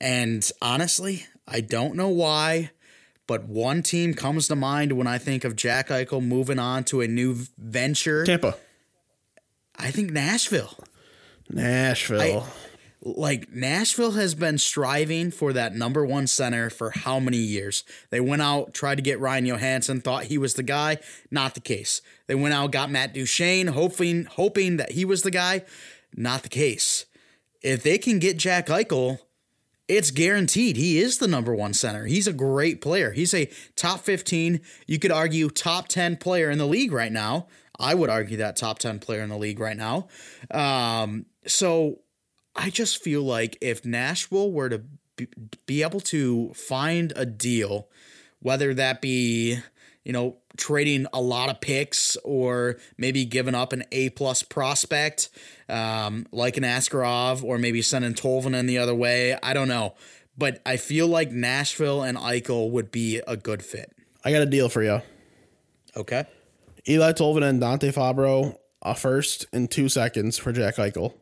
And 0.00 0.48
honestly, 0.62 1.26
I 1.48 1.60
don't 1.60 1.94
know 1.94 2.08
why, 2.08 2.70
but 3.26 3.48
one 3.48 3.82
team 3.82 4.14
comes 4.14 4.48
to 4.48 4.56
mind 4.56 4.92
when 4.92 5.06
I 5.06 5.18
think 5.18 5.44
of 5.44 5.56
Jack 5.56 5.88
Eichel 5.88 6.24
moving 6.24 6.58
on 6.58 6.84
to 6.84 7.00
a 7.00 7.08
new 7.08 7.36
venture. 7.58 8.24
Tampa. 8.24 8.56
I 9.76 9.90
think 9.90 10.10
Nashville. 10.12 10.78
Nashville. 11.50 12.40
I- 12.42 12.70
like 13.04 13.52
Nashville 13.52 14.12
has 14.12 14.34
been 14.34 14.56
striving 14.56 15.30
for 15.30 15.52
that 15.52 15.74
number 15.74 16.04
one 16.04 16.26
center 16.26 16.70
for 16.70 16.90
how 16.90 17.20
many 17.20 17.36
years? 17.36 17.84
They 18.10 18.20
went 18.20 18.42
out, 18.42 18.72
tried 18.72 18.96
to 18.96 19.02
get 19.02 19.20
Ryan 19.20 19.46
Johansen, 19.46 20.02
thought 20.02 20.24
he 20.24 20.38
was 20.38 20.54
the 20.54 20.62
guy. 20.62 20.98
Not 21.30 21.54
the 21.54 21.60
case. 21.60 22.00
They 22.26 22.34
went 22.34 22.54
out, 22.54 22.72
got 22.72 22.90
Matt 22.90 23.12
Duchene, 23.12 23.68
hoping 23.68 24.24
hoping 24.24 24.78
that 24.78 24.92
he 24.92 25.04
was 25.04 25.22
the 25.22 25.30
guy. 25.30 25.64
Not 26.16 26.42
the 26.42 26.48
case. 26.48 27.06
If 27.62 27.82
they 27.82 27.98
can 27.98 28.18
get 28.18 28.38
Jack 28.38 28.66
Eichel, 28.66 29.18
it's 29.86 30.10
guaranteed 30.10 30.76
he 30.76 30.98
is 30.98 31.18
the 31.18 31.28
number 31.28 31.54
one 31.54 31.74
center. 31.74 32.06
He's 32.06 32.26
a 32.26 32.32
great 32.32 32.80
player. 32.80 33.12
He's 33.12 33.34
a 33.34 33.50
top 33.76 34.00
15, 34.00 34.60
you 34.86 34.98
could 34.98 35.12
argue 35.12 35.50
top 35.50 35.88
10 35.88 36.16
player 36.16 36.50
in 36.50 36.58
the 36.58 36.66
league 36.66 36.92
right 36.92 37.12
now. 37.12 37.48
I 37.78 37.94
would 37.94 38.08
argue 38.08 38.36
that 38.38 38.56
top 38.56 38.78
10 38.78 39.00
player 39.00 39.20
in 39.20 39.28
the 39.28 39.36
league 39.36 39.58
right 39.58 39.76
now. 39.76 40.08
Um, 40.50 41.26
so 41.46 41.98
I 42.56 42.70
just 42.70 43.02
feel 43.02 43.22
like 43.22 43.58
if 43.60 43.84
Nashville 43.84 44.52
were 44.52 44.68
to 44.68 44.82
be, 45.66 45.82
able 45.82 46.00
to 46.00 46.52
find 46.54 47.12
a 47.16 47.26
deal, 47.26 47.88
whether 48.40 48.74
that 48.74 49.00
be 49.00 49.58
you 50.04 50.12
know 50.12 50.36
trading 50.56 51.06
a 51.12 51.20
lot 51.20 51.48
of 51.48 51.60
picks 51.60 52.16
or 52.24 52.76
maybe 52.96 53.24
giving 53.24 53.54
up 53.54 53.72
an 53.72 53.84
A 53.90 54.10
plus 54.10 54.42
prospect 54.42 55.30
um, 55.68 56.26
like 56.30 56.56
an 56.56 56.62
Askarov 56.62 57.42
or 57.42 57.58
maybe 57.58 57.82
sending 57.82 58.14
Tolvanen 58.14 58.66
the 58.66 58.78
other 58.78 58.94
way, 58.94 59.36
I 59.42 59.54
don't 59.54 59.68
know, 59.68 59.94
but 60.36 60.60
I 60.64 60.76
feel 60.76 61.08
like 61.08 61.30
Nashville 61.30 62.02
and 62.02 62.16
Eichel 62.18 62.70
would 62.70 62.90
be 62.90 63.20
a 63.26 63.36
good 63.36 63.64
fit. 63.64 63.92
I 64.24 64.32
got 64.32 64.42
a 64.42 64.46
deal 64.46 64.68
for 64.68 64.82
you. 64.82 65.00
Okay. 65.96 66.24
Eeli 66.86 67.14
Tolvanen 67.14 67.50
and 67.50 67.60
Dante 67.60 67.90
Fabbro, 67.90 68.56
a 68.82 68.94
first 68.94 69.46
in 69.52 69.68
two 69.68 69.88
seconds 69.88 70.38
for 70.38 70.52
Jack 70.52 70.76
Eichel. 70.76 71.14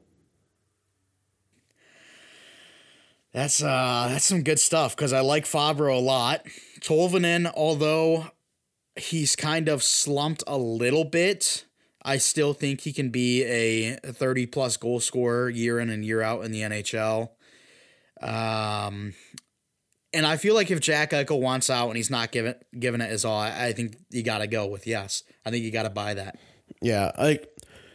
That's 3.33 3.63
uh 3.63 4.09
that's 4.11 4.27
some 4.27 4.43
good 4.43 4.61
stuff 4.61 4.95
because 4.95 5.13
I 5.13 5.21
like 5.21 5.45
Fabbro 5.45 5.97
a 5.97 6.01
lot. 6.01 6.45
Tolvanen, 6.81 7.51
although 7.55 8.27
he's 8.97 9.37
kind 9.37 9.69
of 9.69 9.83
slumped 9.83 10.45
a 10.47 10.59
little 10.59 11.05
bit, 11.05 11.65
I 12.03 12.19
still 12.19 12.53
think 12.53 12.83
he 12.83 12.93
can 12.93 13.09
be 13.09 13.43
a 13.45 13.97
30 13.97 14.47
plus 14.47 14.77
goal 14.77 15.01
scorer 15.01 15.49
year 15.49 15.79
in 15.79 15.89
and 15.89 16.05
year 16.05 16.21
out 16.21 16.45
in 16.45 16.53
the 16.53 16.61
NHL. 16.61 17.31
Um 18.21 19.15
and 20.15 20.27
I 20.27 20.37
feel 20.37 20.55
like 20.55 20.71
if 20.71 20.81
Jack 20.81 21.13
Eichel 21.13 21.41
wants 21.41 21.71
out 21.71 21.89
and 21.89 21.97
he's 21.97 22.11
not 22.11 22.33
giving 22.33 22.55
giving 22.79 23.01
it 23.01 23.11
his 23.11 23.25
all, 23.25 23.39
I, 23.39 23.69
I 23.69 23.73
think 23.73 23.97
you 24.11 24.23
got 24.23 24.39
to 24.39 24.47
go 24.47 24.67
with 24.67 24.87
yes. 24.87 25.23
I 25.47 25.51
think 25.51 25.65
you 25.65 25.71
got 25.71 25.85
to 25.85 25.91
buy 25.91 26.15
that. 26.15 26.39
Yeah, 26.83 27.13
like 27.19 27.49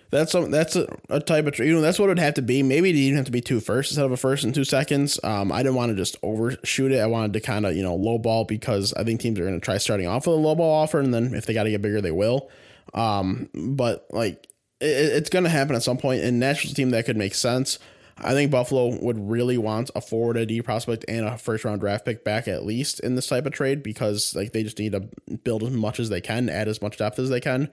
that's 0.09 0.31
some 0.31 0.51
that's 0.51 0.75
a, 0.75 0.87
a 1.09 1.19
type 1.19 1.47
of 1.47 1.59
you 1.59 1.73
know 1.73 1.81
that's 1.81 1.99
what 1.99 2.05
it 2.05 2.09
would 2.09 2.19
have 2.19 2.35
to 2.35 2.41
be. 2.41 2.63
Maybe 2.63 2.89
it 2.89 2.93
didn't 2.93 3.17
have 3.17 3.25
to 3.25 3.31
be 3.31 3.41
two 3.41 3.59
firsts 3.59 3.91
instead 3.91 4.05
of 4.05 4.11
a 4.11 4.17
first 4.17 4.43
and 4.43 4.53
two 4.53 4.63
seconds. 4.63 5.19
Um, 5.23 5.51
I 5.51 5.63
didn't 5.63 5.75
want 5.75 5.91
to 5.91 5.95
just 5.95 6.17
overshoot 6.23 6.91
it. 6.91 6.99
I 6.99 7.07
wanted 7.07 7.33
to 7.33 7.41
kind 7.41 7.65
of 7.65 7.75
you 7.75 7.83
know 7.83 7.97
lowball 7.97 8.47
because 8.47 8.93
I 8.93 9.03
think 9.03 9.19
teams 9.19 9.39
are 9.39 9.43
going 9.43 9.59
to 9.59 9.63
try 9.63 9.77
starting 9.77 10.07
off 10.07 10.27
with 10.27 10.37
a 10.37 10.39
lowball 10.39 10.83
offer, 10.83 10.99
and 10.99 11.13
then 11.13 11.33
if 11.33 11.45
they 11.45 11.53
got 11.53 11.63
to 11.63 11.71
get 11.71 11.81
bigger, 11.81 12.01
they 12.01 12.11
will. 12.11 12.49
Um, 12.93 13.49
but 13.53 14.07
like 14.11 14.47
it, 14.79 14.85
it's 14.85 15.29
going 15.29 15.43
to 15.43 15.49
happen 15.49 15.75
at 15.75 15.83
some 15.83 15.97
point. 15.97 16.23
And 16.23 16.39
Nashville's 16.39 16.73
a 16.73 16.75
team 16.75 16.91
that 16.91 17.05
could 17.05 17.17
make 17.17 17.35
sense. 17.35 17.79
I 18.19 18.33
think 18.33 18.49
Buffalo 18.49 18.97
would 18.99 19.29
really 19.29 19.57
want 19.57 19.91
a 19.95 20.01
forward 20.01 20.37
AD 20.37 20.63
prospect 20.63 21.05
and 21.07 21.25
a 21.25 21.37
first 21.37 21.63
round 21.63 21.81
draft 21.81 22.05
pick 22.05 22.23
back 22.23 22.47
at 22.47 22.65
least 22.65 22.99
in 23.01 23.15
this 23.15 23.27
type 23.27 23.45
of 23.45 23.53
trade 23.53 23.83
because 23.83 24.35
like 24.35 24.53
they 24.53 24.63
just 24.63 24.79
need 24.79 24.93
to 24.93 25.07
build 25.43 25.63
as 25.63 25.71
much 25.71 25.99
as 25.99 26.09
they 26.09 26.21
can, 26.21 26.49
add 26.49 26.67
as 26.67 26.81
much 26.81 26.97
depth 26.97 27.19
as 27.19 27.29
they 27.29 27.39
can. 27.39 27.69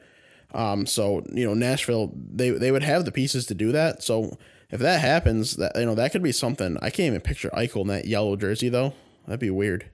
Um, 0.55 0.87
so 0.87 1.25
you 1.33 1.45
know 1.45 1.55
Nashville 1.55 2.13
they 2.15 2.51
they 2.51 2.71
would 2.71 2.85
have 2.85 3.05
the 3.05 3.13
pieces 3.13 3.47
to 3.47 3.55
do 3.55 3.73
that. 3.73 4.03
So 4.03 4.39
if 4.71 4.81
that 4.81 5.01
happens, 5.01 5.57
that 5.57 5.73
you 5.77 5.85
know 5.85 5.95
that 5.95 6.13
could 6.13 6.23
be 6.23 6.33
something. 6.33 6.77
I 6.81 6.91
can't 6.91 7.09
even 7.09 7.21
picture 7.21 7.51
Eichel 7.51 7.83
in 7.83 7.89
that 7.89 8.07
yellow 8.07 8.37
jersey 8.37 8.69
though. 8.69 8.95
That'd 9.27 9.41
be 9.41 9.51
weird. 9.51 9.91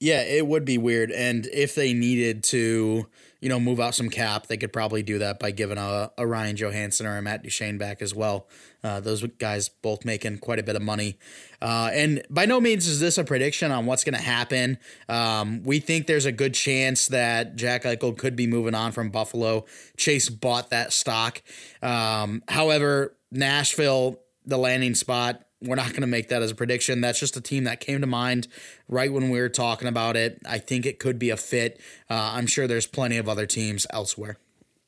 Yeah, 0.00 0.22
it 0.22 0.46
would 0.46 0.64
be 0.64 0.76
weird. 0.76 1.10
And 1.10 1.46
if 1.46 1.74
they 1.74 1.94
needed 1.94 2.42
to, 2.44 3.06
you 3.40 3.48
know, 3.48 3.60
move 3.60 3.80
out 3.80 3.94
some 3.94 4.10
cap, 4.10 4.48
they 4.48 4.56
could 4.56 4.72
probably 4.72 5.02
do 5.02 5.18
that 5.18 5.38
by 5.38 5.50
giving 5.50 5.78
a, 5.78 6.10
a 6.18 6.26
Ryan 6.26 6.56
Johansen 6.56 7.06
or 7.06 7.16
a 7.16 7.22
Matt 7.22 7.42
Duchene 7.42 7.78
back 7.78 8.02
as 8.02 8.14
well. 8.14 8.48
Uh, 8.82 9.00
those 9.00 9.24
guys 9.38 9.70
both 9.70 10.04
making 10.04 10.38
quite 10.38 10.58
a 10.58 10.62
bit 10.62 10.76
of 10.76 10.82
money. 10.82 11.16
Uh, 11.62 11.90
and 11.92 12.22
by 12.28 12.44
no 12.44 12.60
means 12.60 12.86
is 12.86 13.00
this 13.00 13.16
a 13.16 13.24
prediction 13.24 13.72
on 13.72 13.86
what's 13.86 14.04
going 14.04 14.16
to 14.16 14.20
happen. 14.22 14.76
Um, 15.08 15.62
we 15.62 15.80
think 15.80 16.06
there's 16.06 16.26
a 16.26 16.32
good 16.32 16.52
chance 16.52 17.08
that 17.08 17.56
Jack 17.56 17.84
Eichel 17.84 18.18
could 18.18 18.36
be 18.36 18.46
moving 18.46 18.74
on 18.74 18.92
from 18.92 19.08
Buffalo. 19.08 19.64
Chase 19.96 20.28
bought 20.28 20.68
that 20.70 20.92
stock. 20.92 21.40
Um, 21.82 22.42
however, 22.48 23.16
Nashville, 23.30 24.20
the 24.44 24.58
landing 24.58 24.94
spot, 24.94 25.43
we're 25.66 25.76
not 25.76 25.90
going 25.90 26.02
to 26.02 26.06
make 26.06 26.28
that 26.28 26.42
as 26.42 26.50
a 26.50 26.54
prediction. 26.54 27.00
That's 27.00 27.18
just 27.18 27.36
a 27.36 27.40
team 27.40 27.64
that 27.64 27.80
came 27.80 28.00
to 28.00 28.06
mind 28.06 28.48
right 28.88 29.12
when 29.12 29.30
we 29.30 29.40
were 29.40 29.48
talking 29.48 29.88
about 29.88 30.16
it. 30.16 30.40
I 30.46 30.58
think 30.58 30.86
it 30.86 30.98
could 30.98 31.18
be 31.18 31.30
a 31.30 31.36
fit. 31.36 31.80
Uh, 32.08 32.32
I'm 32.34 32.46
sure 32.46 32.66
there's 32.66 32.86
plenty 32.86 33.16
of 33.16 33.28
other 33.28 33.46
teams 33.46 33.86
elsewhere. 33.90 34.38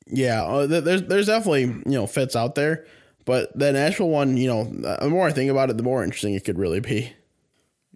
Yeah, 0.09 0.45
uh, 0.45 0.67
there's 0.67 1.03
there's 1.03 1.27
definitely 1.27 1.63
you 1.63 1.83
know 1.87 2.07
fits 2.07 2.37
out 2.37 2.55
there, 2.55 2.87
but 3.25 3.57
the 3.59 3.73
Nashville 3.73 4.09
one, 4.09 4.37
you 4.37 4.47
know, 4.47 4.65
the 4.65 5.09
more 5.09 5.27
I 5.27 5.33
think 5.33 5.51
about 5.51 5.69
it, 5.69 5.77
the 5.77 5.83
more 5.83 6.05
interesting 6.05 6.35
it 6.35 6.45
could 6.45 6.59
really 6.59 6.81
be. 6.81 7.13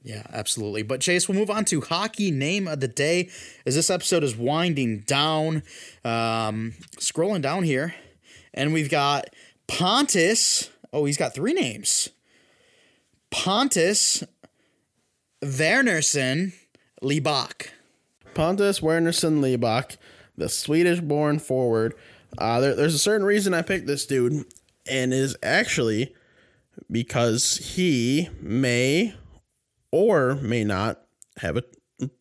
Yeah, 0.02 0.22
absolutely. 0.32 0.82
But 0.82 1.00
Chase, 1.00 1.28
we'll 1.28 1.38
move 1.38 1.50
on 1.50 1.64
to 1.66 1.82
hockey 1.82 2.30
name 2.30 2.66
of 2.66 2.80
the 2.80 2.88
day 2.88 3.28
as 3.66 3.74
this 3.74 3.90
episode 3.90 4.24
is 4.24 4.36
winding 4.36 5.00
down. 5.00 5.62
Um, 6.04 6.74
scrolling 6.96 7.42
down 7.42 7.64
here, 7.64 7.94
and 8.54 8.72
we've 8.72 8.90
got 8.90 9.30
Pontus. 9.68 10.70
Oh, 10.92 11.04
he's 11.04 11.18
got 11.18 11.34
three 11.34 11.52
names. 11.52 12.08
Pontus 13.30 14.24
Wernerson 15.42 16.52
Libak. 17.02 17.70
Pontus 18.34 18.80
Wernerson 18.80 19.40
Liebach, 19.40 19.96
the 20.36 20.48
Swedish-born 20.48 21.38
forward. 21.38 21.94
Uh, 22.38 22.60
there, 22.60 22.74
there's 22.74 22.94
a 22.94 22.98
certain 22.98 23.26
reason 23.26 23.54
I 23.54 23.62
picked 23.62 23.86
this 23.86 24.06
dude, 24.06 24.44
and 24.88 25.12
is 25.12 25.36
actually 25.42 26.14
because 26.90 27.56
he 27.74 28.28
may 28.40 29.14
or 29.92 30.36
may 30.36 30.64
not 30.64 31.02
have 31.38 31.56
a 31.56 31.64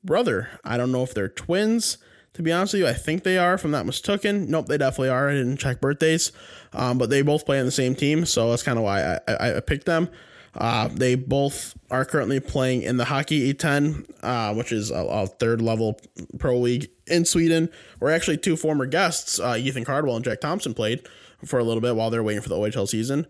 brother. 0.04 0.50
I 0.64 0.78
don't 0.78 0.92
know 0.92 1.04
if 1.04 1.14
they're 1.14 1.30
twins. 1.30 1.98
To 2.34 2.44
be 2.44 2.52
honest 2.52 2.74
with 2.74 2.82
you, 2.82 2.88
I 2.88 2.94
think 2.94 3.24
they 3.24 3.38
are. 3.38 3.56
If 3.56 3.66
I'm 3.66 3.72
not 3.72 3.86
mistaken, 3.86 4.50
nope, 4.50 4.68
they 4.68 4.78
definitely 4.78 5.10
are. 5.10 5.30
I 5.30 5.34
didn't 5.34 5.58
check 5.58 5.82
birthdays, 5.82 6.32
um, 6.74 6.98
but 6.98 7.10
they 7.10 7.22
both 7.22 7.46
play 7.46 7.60
on 7.60 7.66
the 7.66 7.72
same 7.72 7.96
team, 7.96 8.26
so 8.26 8.50
that's 8.50 8.64
kind 8.64 8.78
of 8.78 8.84
why 8.84 9.04
I, 9.04 9.20
I, 9.28 9.58
I 9.58 9.60
picked 9.60 9.86
them. 9.86 10.10
Uh, 10.56 10.90
they 10.92 11.16
both 11.16 11.78
are 11.92 12.06
currently 12.06 12.40
playing 12.40 12.82
in 12.82 12.98
the 12.98 13.06
Hockeyettan, 13.06 14.10
uh, 14.24 14.54
which 14.54 14.72
is 14.72 14.92
a, 14.92 14.96
a, 14.96 15.28
third 15.28 15.62
level 15.62 16.00
pro 16.40 16.58
league 16.58 16.90
in 17.08 17.26
Sweden, 17.26 17.70
where 18.00 18.14
actually 18.14 18.38
two 18.38 18.56
former 18.56 18.86
guests, 18.86 19.40
uh, 19.40 19.56
Ethan 19.58 19.86
Cardwell 19.86 20.16
and 20.16 20.26
Jack 20.26 20.42
Thompson, 20.42 20.74
played 20.74 21.08
for 21.46 21.60
a 21.60 21.64
little 21.64 21.82
bit 21.82 21.96
while 21.96 22.10
they're 22.10 22.24
waiting 22.24 22.42
for 22.42 22.50
the 22.50 22.58
OHL 22.58 22.88
season. 22.88 23.28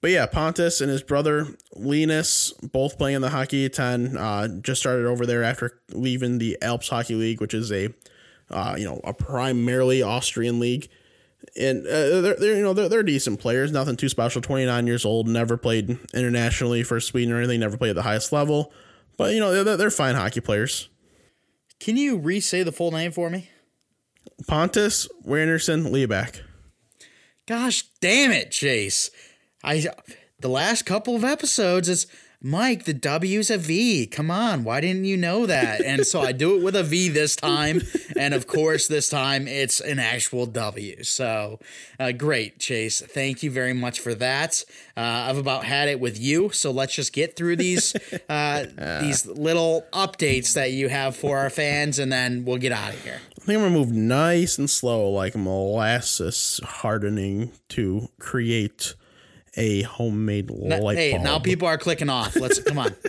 But 0.00 0.12
yeah, 0.12 0.26
Pontus 0.26 0.80
and 0.80 0.90
his 0.90 1.02
brother 1.02 1.48
Linus, 1.74 2.52
both 2.52 2.98
playing 2.98 3.16
in 3.16 3.22
the 3.22 3.30
Hockeyettan, 3.30 4.16
uh, 4.16 4.60
just 4.60 4.80
started 4.80 5.06
over 5.06 5.26
there 5.26 5.42
after 5.42 5.80
leaving 5.90 6.38
the 6.38 6.56
Alps 6.62 6.88
Hockey 6.88 7.14
League, 7.14 7.40
which 7.40 7.54
is 7.54 7.72
a 7.72 7.92
uh, 8.50 8.76
you 8.78 8.84
know 8.84 9.00
a 9.04 9.12
primarily 9.12 10.02
Austrian 10.02 10.60
league 10.60 10.88
and 11.56 11.86
uh, 11.86 12.20
they're, 12.20 12.36
they're 12.36 12.56
you 12.56 12.62
know 12.62 12.72
they're, 12.72 12.88
they're 12.88 13.02
decent 13.02 13.40
players. 13.40 13.72
Nothing 13.72 13.96
too 13.96 14.08
special. 14.08 14.42
29 14.42 14.86
years 14.86 15.04
old 15.04 15.28
never 15.28 15.56
played 15.56 15.98
internationally 16.14 16.82
for 16.82 17.00
sweden 17.00 17.32
or 17.32 17.38
anything 17.38 17.60
never 17.60 17.76
played 17.76 17.90
at 17.90 17.96
the 17.96 18.02
highest 18.02 18.32
level. 18.32 18.72
But 19.16 19.34
you 19.34 19.40
know 19.40 19.64
they're, 19.64 19.76
they're 19.76 19.90
fine 19.90 20.14
hockey 20.14 20.40
players. 20.40 20.88
Can 21.80 21.96
you 21.96 22.18
re 22.18 22.40
say 22.40 22.62
the 22.62 22.72
full 22.72 22.90
name 22.90 23.12
for 23.12 23.30
me? 23.30 23.50
pontus 24.46 25.08
wernerson 25.26 25.90
lieback 25.90 26.42
Gosh 27.48 27.84
damn 28.02 28.30
it, 28.30 28.50
Chase. 28.50 29.10
I 29.64 29.86
the 30.38 30.50
last 30.50 30.84
couple 30.84 31.16
of 31.16 31.24
episodes 31.24 31.88
it's 31.88 32.06
Mike, 32.40 32.84
the 32.84 32.94
W's 32.94 33.50
a 33.50 33.58
V. 33.58 34.06
Come 34.06 34.30
on, 34.30 34.62
why 34.62 34.80
didn't 34.80 35.06
you 35.06 35.16
know 35.16 35.44
that? 35.46 35.80
And 35.80 36.06
so 36.06 36.20
I 36.20 36.30
do 36.30 36.56
it 36.56 36.62
with 36.62 36.76
a 36.76 36.84
V 36.84 37.08
this 37.08 37.34
time, 37.34 37.82
and 38.16 38.32
of 38.32 38.46
course, 38.46 38.86
this 38.86 39.08
time 39.08 39.48
it's 39.48 39.80
an 39.80 39.98
actual 39.98 40.46
W. 40.46 41.02
So 41.02 41.58
uh, 41.98 42.12
great, 42.12 42.60
Chase. 42.60 43.00
Thank 43.00 43.42
you 43.42 43.50
very 43.50 43.72
much 43.72 43.98
for 43.98 44.14
that. 44.14 44.64
Uh, 44.96 45.00
I've 45.00 45.36
about 45.36 45.64
had 45.64 45.88
it 45.88 45.98
with 45.98 46.16
you, 46.20 46.50
so 46.50 46.70
let's 46.70 46.94
just 46.94 47.12
get 47.12 47.34
through 47.34 47.56
these 47.56 47.96
uh, 48.28 48.66
these 49.00 49.26
little 49.26 49.84
updates 49.92 50.52
that 50.52 50.70
you 50.70 50.88
have 50.88 51.16
for 51.16 51.38
our 51.38 51.50
fans, 51.50 51.98
and 51.98 52.12
then 52.12 52.44
we'll 52.44 52.58
get 52.58 52.70
out 52.70 52.94
of 52.94 53.02
here. 53.02 53.20
I 53.36 53.44
think 53.44 53.58
I'm 53.58 53.64
gonna 53.64 53.76
move 53.76 53.90
nice 53.90 54.58
and 54.58 54.70
slow, 54.70 55.08
like 55.10 55.34
molasses 55.34 56.60
hardening 56.62 57.50
to 57.70 58.10
create 58.20 58.94
a 59.58 59.82
homemade 59.82 60.50
light 60.50 60.96
hey, 60.96 61.12
bulb. 61.12 61.24
now 61.24 61.38
people 61.38 61.68
are 61.68 61.76
clicking 61.76 62.08
off. 62.08 62.36
Let's 62.36 62.60
come 62.60 62.78
on. 62.78 62.94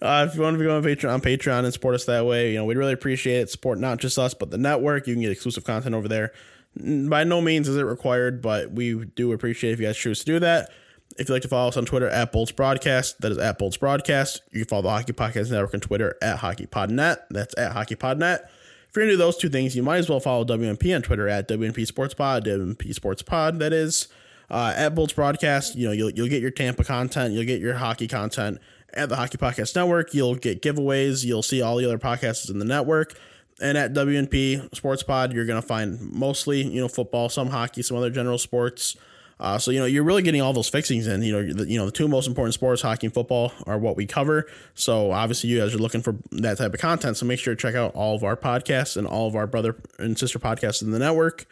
Uh, 0.00 0.26
if 0.28 0.34
you 0.34 0.40
want 0.40 0.56
to 0.56 0.64
go 0.64 0.74
on 0.74 0.82
Patreon, 0.82 1.12
on 1.12 1.20
Patreon 1.20 1.64
and 1.64 1.72
support 1.72 1.94
us 1.94 2.06
that 2.06 2.24
way, 2.24 2.52
you 2.52 2.56
know 2.56 2.64
we'd 2.64 2.78
really 2.78 2.94
appreciate 2.94 3.40
it. 3.40 3.50
Support 3.50 3.78
not 3.78 3.98
just 3.98 4.18
us, 4.18 4.32
but 4.32 4.50
the 4.50 4.56
network. 4.56 5.06
You 5.06 5.14
can 5.14 5.22
get 5.22 5.30
exclusive 5.30 5.64
content 5.64 5.94
over 5.94 6.08
there. 6.08 6.32
By 6.76 7.24
no 7.24 7.40
means 7.40 7.68
is 7.68 7.76
it 7.76 7.82
required, 7.82 8.40
but 8.40 8.72
we 8.72 9.04
do 9.04 9.32
appreciate 9.32 9.72
if 9.72 9.80
you 9.80 9.86
guys 9.86 9.96
choose 9.96 10.20
to 10.20 10.24
do 10.24 10.38
that. 10.38 10.70
If 11.18 11.28
you'd 11.28 11.34
like 11.34 11.42
to 11.42 11.48
follow 11.48 11.68
us 11.68 11.76
on 11.76 11.84
Twitter 11.84 12.08
at 12.08 12.32
Bolts 12.32 12.52
Broadcast, 12.52 13.20
that 13.20 13.32
is 13.32 13.38
at 13.38 13.58
Bolts 13.58 13.76
Broadcast. 13.76 14.40
You 14.50 14.60
can 14.60 14.68
follow 14.68 14.82
the 14.82 14.90
Hockey 14.90 15.12
Podcast 15.12 15.50
Network 15.50 15.74
on 15.74 15.80
Twitter 15.80 16.16
at 16.22 16.38
HockeyPodNet. 16.38 17.18
That's 17.30 17.56
at 17.58 17.72
HockeyPodNet. 17.72 18.38
If 18.44 18.96
you're 18.96 19.04
gonna 19.04 19.12
do 19.12 19.18
those 19.18 19.36
two 19.36 19.50
things, 19.50 19.76
you 19.76 19.82
might 19.82 19.98
as 19.98 20.08
well 20.08 20.20
follow 20.20 20.44
WMP 20.44 20.94
on 20.94 21.02
Twitter 21.02 21.28
at 21.28 21.48
WMP 21.48 21.86
Sports 21.86 22.14
Pod, 22.14 22.46
WMP 22.46 22.94
Sports 22.94 23.22
Pod. 23.22 23.58
That 23.58 23.72
is 23.72 24.08
uh, 24.52 24.74
at 24.76 24.94
Bolts 24.94 25.14
Broadcast. 25.14 25.74
You 25.74 25.86
know, 25.86 25.92
you'll 25.92 26.10
you'll 26.10 26.28
get 26.28 26.42
your 26.42 26.52
Tampa 26.52 26.84
content, 26.84 27.34
you'll 27.34 27.46
get 27.46 27.60
your 27.60 27.74
hockey 27.74 28.06
content 28.06 28.60
at 28.94 29.08
the 29.08 29.16
Hockey 29.16 29.38
Podcast 29.38 29.74
Network. 29.74 30.14
You'll 30.14 30.34
get 30.36 30.62
giveaways. 30.62 31.24
You'll 31.24 31.42
see 31.42 31.62
all 31.62 31.76
the 31.76 31.86
other 31.86 31.98
podcasts 31.98 32.48
in 32.50 32.58
the 32.58 32.64
network. 32.64 33.18
And 33.60 33.78
at 33.78 33.92
WNP 33.94 34.74
Sports 34.74 35.02
Pod, 35.02 35.32
you're 35.32 35.46
gonna 35.46 35.62
find 35.62 36.00
mostly 36.12 36.62
you 36.62 36.80
know 36.80 36.88
football, 36.88 37.28
some 37.28 37.48
hockey, 37.48 37.82
some 37.82 37.96
other 37.96 38.10
general 38.10 38.38
sports. 38.38 38.96
Uh, 39.40 39.58
so 39.58 39.70
you 39.70 39.80
know 39.80 39.86
you're 39.86 40.04
really 40.04 40.22
getting 40.22 40.42
all 40.42 40.52
those 40.52 40.68
fixings 40.68 41.06
in. 41.06 41.22
You 41.22 41.32
know 41.32 41.52
the, 41.52 41.66
you 41.66 41.78
know 41.78 41.86
the 41.86 41.92
two 41.92 42.06
most 42.06 42.28
important 42.28 42.54
sports, 42.54 42.82
hockey 42.82 43.06
and 43.06 43.14
football, 43.14 43.52
are 43.66 43.78
what 43.78 43.96
we 43.96 44.06
cover. 44.06 44.46
So 44.74 45.12
obviously 45.12 45.50
you 45.50 45.58
guys 45.60 45.74
are 45.74 45.78
looking 45.78 46.02
for 46.02 46.16
that 46.32 46.58
type 46.58 46.74
of 46.74 46.80
content. 46.80 47.16
So 47.16 47.24
make 47.24 47.40
sure 47.40 47.54
to 47.54 47.60
check 47.60 47.74
out 47.74 47.94
all 47.94 48.14
of 48.14 48.22
our 48.22 48.36
podcasts 48.36 48.96
and 48.96 49.06
all 49.06 49.26
of 49.26 49.34
our 49.34 49.46
brother 49.46 49.76
and 49.98 50.18
sister 50.18 50.38
podcasts 50.38 50.82
in 50.82 50.90
the 50.90 50.98
network. 50.98 51.46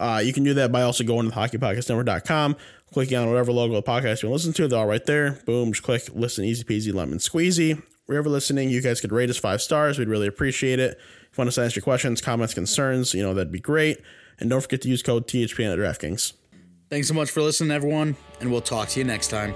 Uh, 0.00 0.22
you 0.24 0.32
can 0.32 0.42
do 0.42 0.54
that 0.54 0.72
by 0.72 0.82
also 0.82 1.04
going 1.04 1.28
to 1.28 1.30
the 1.30 1.36
hockeypodcastnetwork.com, 1.36 2.56
clicking 2.92 3.18
on 3.18 3.28
whatever 3.28 3.52
logo 3.52 3.74
of 3.76 3.84
the 3.84 3.90
podcast 3.90 4.22
you 4.22 4.30
want 4.30 4.40
to 4.40 4.48
listen 4.48 4.52
to. 4.54 4.66
They're 4.66 4.78
all 4.78 4.86
right 4.86 5.04
there. 5.04 5.32
Boom, 5.44 5.72
just 5.72 5.82
click 5.82 6.08
listen, 6.14 6.44
easy 6.44 6.64
peasy, 6.64 6.92
lemon 6.92 7.18
squeezy. 7.18 7.82
Wherever 8.06 8.28
listening, 8.28 8.70
you 8.70 8.80
guys 8.80 9.00
could 9.00 9.12
rate 9.12 9.30
us 9.30 9.36
five 9.36 9.62
stars. 9.62 9.98
We'd 9.98 10.08
really 10.08 10.26
appreciate 10.26 10.80
it. 10.80 10.98
If 11.30 11.38
you 11.38 11.42
want 11.42 11.48
to 11.48 11.52
send 11.52 11.66
us 11.66 11.76
your 11.76 11.82
questions, 11.82 12.20
comments, 12.20 12.54
concerns, 12.54 13.14
you 13.14 13.22
know, 13.22 13.34
that'd 13.34 13.52
be 13.52 13.60
great. 13.60 14.00
And 14.40 14.48
don't 14.50 14.62
forget 14.62 14.80
to 14.82 14.88
use 14.88 15.02
code 15.02 15.28
THPN 15.28 15.72
at 15.72 15.78
DraftKings. 15.78 16.32
Thanks 16.88 17.06
so 17.06 17.14
much 17.14 17.30
for 17.30 17.42
listening, 17.42 17.70
everyone, 17.70 18.16
and 18.40 18.50
we'll 18.50 18.62
talk 18.62 18.88
to 18.88 18.98
you 18.98 19.04
next 19.04 19.28
time. 19.28 19.54